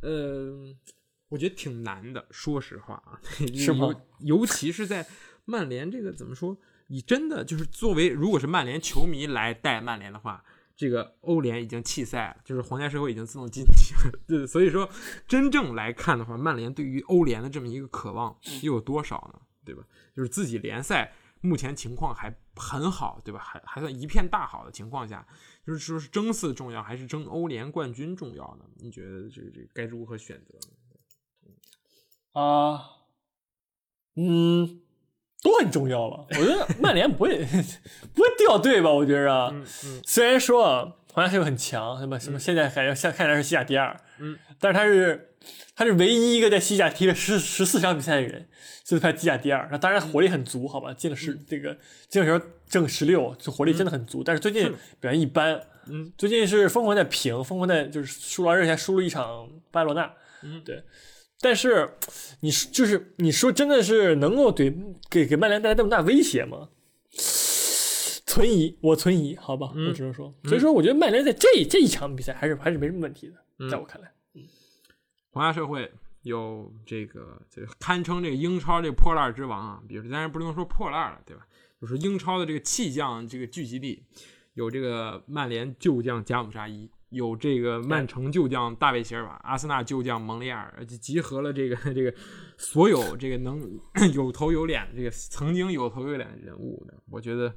[0.00, 0.54] 呃，
[1.28, 3.20] 我觉得挺难的，说实话啊，
[3.54, 3.88] 是吗
[4.20, 5.06] 尤尤其是在
[5.44, 6.56] 曼联这个怎么说？
[6.88, 10.44] 你真的就是作为如果是曼联球迷来带曼联的话，
[10.76, 14.20] 这个欧联已经弃赛了，就是皇家社会已经自动晋级了。
[14.28, 14.88] 对，所以说
[15.26, 19.40] 真正来看的话，曼联对于欧联的这么一个渴望又有多少呢？
[19.64, 19.82] 对吧？
[20.14, 23.40] 就是自己联赛目前情况还很好，对吧？
[23.40, 25.26] 还还算一片大好的情况下，
[25.66, 28.64] 就是说是争四重要还是争欧联冠军重要呢？
[28.76, 32.40] 你觉得这个这个该如何选择呢？
[32.40, 32.90] 啊，
[34.14, 34.82] 嗯，
[35.46, 36.24] 都很重要吧？
[36.30, 37.38] 我觉得曼联不会
[38.12, 38.90] 不会掉队吧？
[38.92, 39.32] 我觉着。
[39.32, 40.00] 啊，嗯嗯。
[40.04, 45.34] 虽然说啊皇家社会很强，什么什么，现在还现看起来是西甲第二，嗯，但是他是
[45.76, 48.48] 他是唯一一个在西甲踢了十十四场比赛的人，
[48.84, 49.68] 所以排西甲第二。
[49.70, 51.44] 那当然火力很足，好吧，进了十、嗯。
[51.48, 51.78] 这个
[52.08, 54.24] 进了球正十六，就火力真的很足。
[54.24, 60.60] 但是最近表现一般，嗯，最近是疯狂在平，疯狂在就是输了，而且还输了一场巴塞罗那，嗯。
[60.64, 60.82] 对。
[61.40, 61.96] 但是
[62.40, 64.74] 你说就是你说真的是能够对
[65.10, 66.68] 给给曼联带来这么大威胁吗？
[68.26, 74.12] 存疑，我存疑，好吧，嗯我只能说，所以说我觉得曼联在这这一场比赛还是还是没什么问题的，嗯在我看来，
[75.30, 75.90] 皇家社会
[76.22, 81.46] 有这个这个堪称这个英超这个破烂之王啊，比如当然不能说破烂了，对吧？
[81.80, 84.02] 就是英超的这个弃将这个聚集地，
[84.54, 92.14] 有这个曼联旧将加姆沙伊，有这个曼城旧将大卫席尔瓦，阿森纳旧将蒙雷尔，就集合了这个这个
[92.56, 93.60] 所有这个能
[94.14, 97.54] 有头有脸的这个曾经有头有脸的人物的，我觉得。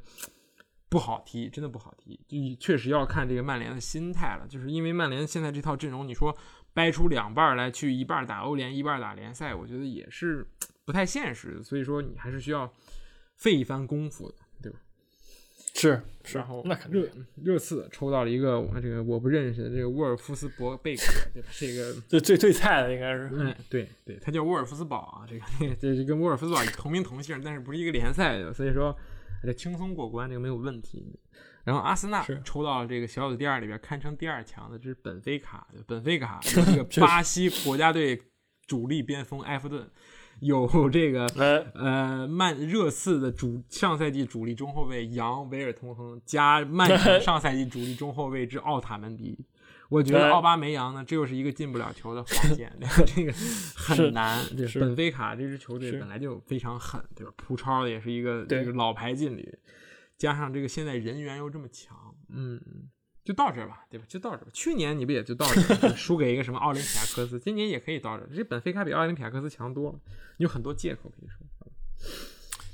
[0.91, 4.47] 不好踢，真的不好踢，就确实要看这个曼联的心态了。
[4.47, 6.35] 就是因为曼联现在这套阵容，你说
[6.73, 10.43] 掰出两半儿来去一半儿打欧联，一半儿打联赛，我觉得也是
[10.85, 11.61] 不太现实的。
[11.61, 12.67] 所以说你还是需要
[13.35, 14.37] 费一番功夫的？
[15.73, 17.09] 是是然后那肯定热
[17.53, 21.03] 热刺抽到了一个我这个我不认识的这个沃尔夫斯伯贝克，
[21.33, 21.49] 对吧？
[21.57, 28.95] 这个 最最最菜的应该是，嗯，对对，他叫沃尔夫斯堡啊，这个 这个这是跟沃尔夫斯堡同名同姓，但是不是一个联赛的，所以说
[29.43, 31.19] 这轻松过关，这个没有问题。
[31.65, 38.19] 然后阿森纳抽到了这个小组第二里边堪称第二强的，这是本菲卡，本菲卡 这个巴西国家队
[38.65, 39.87] 主力边锋埃弗顿，
[40.41, 49.37] 有这个呃，呃，曼热刺的主上赛季主力中后卫杨维尔通亨加曼城 上赛季主力中后卫之奥塔门迪，
[49.89, 52.71] 我觉得呃奥巴梅扬呢，这又是一个进不了球的防线，
[53.05, 53.33] 这个
[53.75, 54.45] 很难。
[54.79, 57.33] 本菲卡这支球队本来就非常狠，对吧？
[57.35, 59.57] 葡超也是一个这个老牌劲旅，
[60.17, 62.61] 加上这个现在人员又这么强，嗯。
[63.29, 64.05] 就到这儿吧，对吧？
[64.09, 64.47] 就到这儿吧。
[64.51, 68.29] 去年你不也就到这儿了，输给一个什么奥林匹亚科斯，今年也可以到这儿。
[68.35, 69.99] 这本菲卡比奥林匹亚科斯强多了，
[70.37, 71.37] 你有很多借口可以说。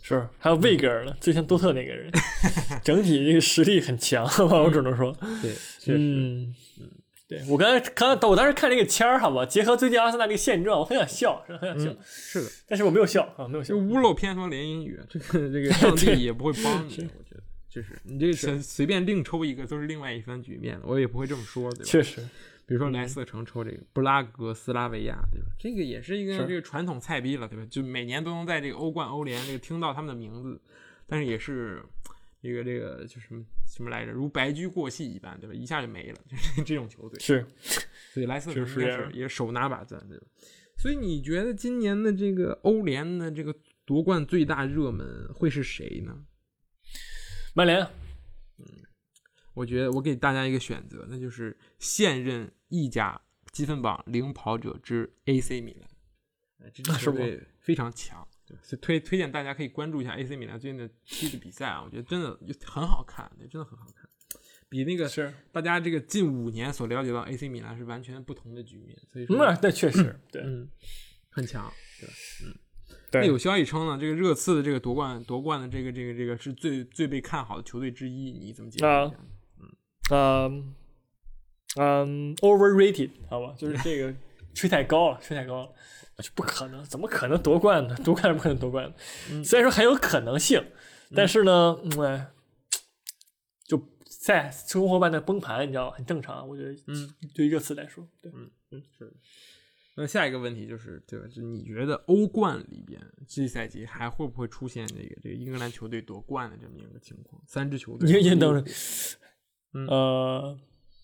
[0.01, 2.09] 是还有魏格尔呢，最像多特那个人，
[2.85, 6.55] 整体这个实力很强，我只能说，对，确实，嗯，
[7.27, 17.43] 对我刚才刚才我当时看这个签儿，好吧，结合最近阿森纳这个现状，我很想笑，是很想笑，嗯，是的，但是我没有笑啊，没有笑，屋漏偏逢连阴雨，这个这个上帝也不会帮你，我觉得。
[17.75, 21.83] 就是你这个随随便另抽一个都是另外一番局面，我也不会这么说，对吧？
[21.83, 22.21] 确实，
[22.65, 25.47] 比如说莱斯特城抽这个布拉格斯拉维亚，对吧？
[25.59, 27.67] 这个也是一个这个传统菜逼了，对吧？
[27.69, 30.57] 就每年都能在这个欧冠、欧联这个听到他们的名字，
[31.05, 31.83] 但是也是
[32.41, 35.53] 这个这个就什么什么来着，如白驹过隙一般，对吧？
[35.53, 37.19] 一下就没了，就是这种球队。
[37.19, 37.45] 是
[38.13, 40.25] 所以莱斯特城是这样应该是也手拿把攥，对吧？
[40.77, 43.53] 所以你觉得今年的这个欧联的这个
[43.83, 46.17] 夺冠最大热门会是谁呢？
[47.55, 47.81] 曼联，
[48.57, 48.65] 嗯
[49.53, 53.19] 我觉得我给大家一个选择，那就是现任意甲
[53.53, 55.89] 积分榜领跑者之 AC 米兰。
[56.59, 58.57] 呃这是吗球队非常强，对？
[58.61, 64.09] 所以推推荐大家可以关注一下 AC 米兰最近的踢的比赛啊，我觉得真的很好看，对，真的很好看，
[64.67, 70.67] 比那个是，大家这个近五年所了解到 AC 米兰是完全不同的局面，所以说，那那确实，对嗯，
[71.29, 71.71] 很强，
[72.01, 72.59] 对吧？
[73.15, 79.15] 对那有消息称呢，这个热刺的这个夺冠夺冠的这个这个这个是最最被看好的球队之一，你怎么解释一啊下？
[80.11, 80.75] 嗯
[81.77, 84.13] 嗯，overrated，好吧，就是这个
[84.53, 85.69] 吹太高了，吹太高了，
[86.33, 87.95] 不可能，怎么可能夺冠呢？
[88.03, 88.95] 夺冠是不可能夺冠的。
[89.31, 90.63] 嗯虽然说很有可能性，
[91.13, 92.31] 但是呢，嗯，哎
[93.67, 95.97] 就在生活半的崩盘，你知道吧？
[95.97, 99.11] 很正常，我觉得，嗯，对于热刺来说，对，嗯嗯，是的。
[99.97, 101.25] 那下一个问题就是，对吧？
[101.33, 107.41] 就你觉得欧冠里边这赛季还会不会出现这个这个英格兰球队夺冠的这么一个情况？
[107.47, 108.71] 三支球队，你你等着，
[109.73, 110.59] 嗯呃，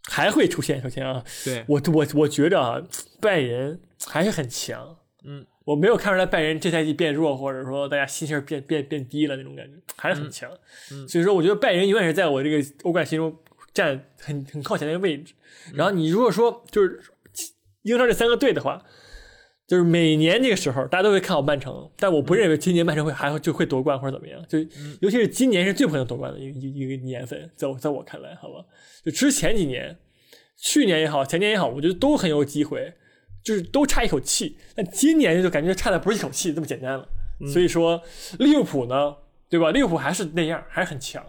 [0.09, 0.81] 还会出现。
[0.81, 2.81] 首先啊，对我我我觉着啊，
[3.21, 4.97] 拜仁还是很强。
[5.23, 10.51] 嗯，我没有看出来拜仁这赛季变弱，或者说大家心气儿变变变低了那种感觉，还是很强。
[10.91, 13.33] 嗯所以说我觉得拜仁永远是在我这个欧冠心中
[13.73, 15.33] 占很很靠前的一个位置。
[15.73, 16.99] 然后你如果说就是
[17.83, 18.83] 英超这三个队的话，
[19.67, 24.43] 就是每年这个时候大家都会看好曼城，但我不认为今年曼城会还会就会夺冠或者怎么样。
[24.47, 24.59] 就
[25.01, 28.65] 尤其是今年是最不可能夺冠的一个一一个年份，在我在我看来，好吧，
[29.03, 29.97] 就之前几年，
[30.57, 32.93] 去年也好，前年也好，我觉得都很有机会。
[33.43, 37.09] 就是都差一口气，但今年就感觉差的不是一口气这么简单了。
[37.51, 37.99] 所以说
[38.37, 39.15] 利物浦呢，
[39.49, 39.71] 对吧？
[39.71, 41.25] 利物浦还是那样，还是很强。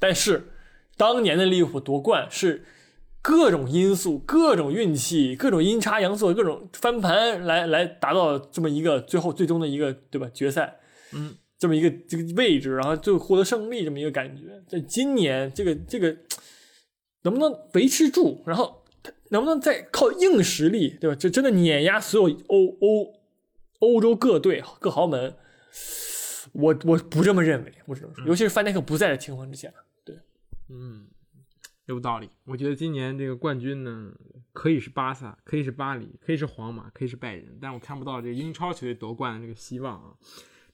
[0.00, 0.48] 但是
[0.96, 2.64] 当年的利物浦夺冠是
[3.20, 10.78] 各种因素、各种运气、各种阴差阳错、各种翻盘来来达到这么一个最后最终的一个对吧决赛，
[11.12, 14.62] 嗯，这么一个这个位置，然后最后获得胜利这么一个感觉。
[14.66, 16.16] 在今年这个这个
[17.22, 18.84] 能不能维持住，然后
[19.30, 21.16] 能不能再靠硬实力，对吧？
[21.18, 23.14] 这真的碾压所有欧欧
[23.80, 25.34] 欧洲各队各豪门。
[26.52, 29.70] 我我不这么认为，我只能说，尤其是范戴克不在的情况之下，
[30.02, 30.16] 对，
[30.70, 31.06] 嗯，
[31.94, 32.28] 有道理。
[32.44, 34.12] 我觉得今年这个冠军呢，
[34.52, 40.16] 可以是巴萨，可以是巴黎，可以是皇马，可以是拜仁，但我看不到这个英超球队夺冠的这个希望啊。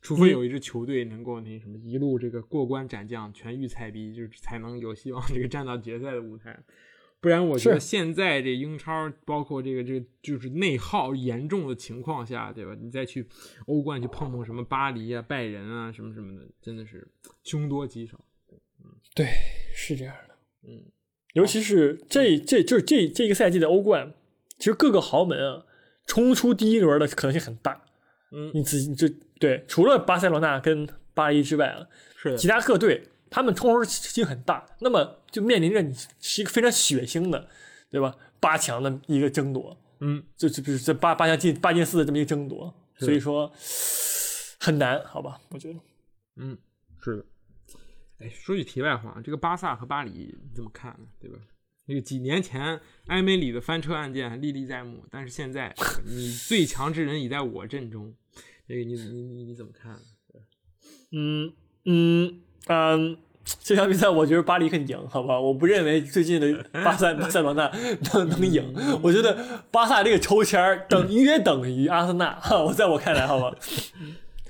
[0.03, 6.63] 除非有一支球队能够那什么一路这个过关斩将，全域菜逼，就是 才能有希望这个站到决赛的舞台。
[7.21, 12.77] 不然，我觉得现在这英超，包括这个这个就是内耗严重的情况下，对吧？
[12.79, 13.27] 你再去
[13.65, 17.09] 欧冠去碰碰什么巴黎啊、拜仁啊什么什么的，真的是
[17.43, 18.23] 凶多吉少。
[18.85, 19.27] 嗯，对，
[19.75, 20.37] 是这样的。
[20.69, 20.83] 嗯，
[21.35, 24.13] 尤其是这这就是这这个赛季的欧冠，
[24.59, 25.65] 其实各个豪门啊，
[26.07, 27.81] 冲出第一轮的可能性很大。
[28.33, 29.07] 嗯，你仔细就
[29.39, 31.87] 对，除了巴塞罗那跟巴黎之外啊，
[32.17, 33.09] 是其他各队。
[33.31, 37.49] 他们冲出性很大，那么就面临着你是一个非常血腥的，
[37.91, 38.15] 对吧？
[38.39, 43.51] 八强的一个争夺，嗯，就就比如这八八强进八进四的这么一个争夺，所以说
[44.61, 45.41] 很难，好吧？
[45.49, 45.81] 我觉得，
[46.37, 46.57] 嗯，
[47.03, 47.25] 是的。
[48.19, 51.07] 哎，说句题外话，这个巴萨和巴黎你怎么看呢？
[51.21, 51.39] 对吧？
[51.87, 55.75] 那个几年前埃梅里的翻车案件历历在目，但是现在
[56.05, 58.15] 你最强之人已在我阵中，
[58.67, 59.97] 这个你你你你怎么看？
[61.13, 61.53] 嗯
[61.85, 63.19] 嗯嗯。
[63.61, 65.39] 这场比赛我觉得巴黎很赢，好吧？
[65.39, 67.71] 我不认为最近的巴萨巴 塞罗那
[68.15, 68.75] 能能赢。
[69.03, 70.59] 我觉得巴萨这个抽签
[70.89, 73.55] 等约等于阿森纳，我在我看来，好吧？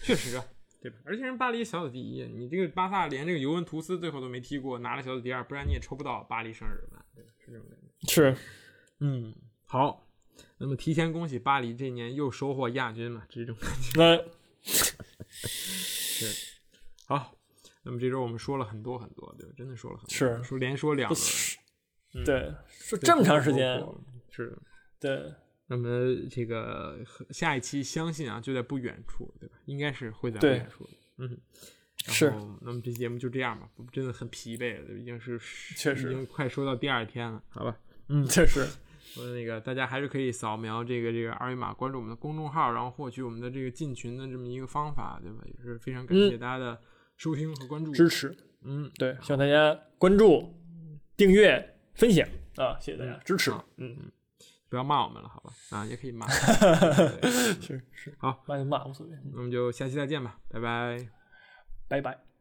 [0.00, 0.44] 确实啊，
[0.84, 0.98] 对吧？
[1.06, 7.30] 而且人巴黎小组第一，你这个巴萨连这个尤文图斯最后都没踢过，拿了小组第二，不然你也抽不到巴黎圣日耳曼，对吧？
[7.38, 8.12] 是这种感觉。
[8.12, 8.36] 是，
[9.00, 9.34] 嗯，
[9.64, 10.06] 好。
[10.58, 13.92] 那么提前恭喜巴黎这年又收获亚军嘛，这种感觉。
[13.96, 14.22] 那
[14.60, 16.54] 是
[17.06, 17.34] 好。
[17.82, 19.54] 那么这周我们说了很多很多，对吧？
[19.56, 21.20] 真的说了很多，是说连说两轮，
[22.12, 23.82] 嗯、对，说这么长时间，
[24.30, 24.58] 是的，
[25.00, 25.34] 对。
[25.66, 25.88] 那么
[26.30, 26.98] 这个
[27.30, 29.56] 下一期相信啊，就在不远处，对吧？
[29.66, 30.88] 应该是会在不远处，
[31.18, 31.38] 嗯，
[32.06, 32.32] 是。
[32.60, 35.38] 那么这节目就这样吧，我真的很疲惫了，已经是
[35.76, 37.76] 确实已经快说到第二天了，好吧？
[38.08, 38.66] 嗯， 确实。
[39.14, 45.44] 说那个大家还是可以扫描这个这个二维码，关注我们的公众号，然后获取我们的这个进群的这么一个方法，对吧？
[45.46, 46.80] 也是非常感谢大家的。
[47.16, 50.52] 收听和关注支持，嗯，对，希望大家关注、
[51.16, 52.76] 订阅、分享啊！
[52.80, 54.12] 谢谢大家支持，嗯嗯，
[54.74, 55.52] 不要骂我们了，好吧？
[55.70, 56.26] 啊，也可以骂，
[57.62, 61.08] 是是，好，骂就骂无所谓，那我们就下期再见吧，拜拜，
[61.86, 62.33] 拜拜。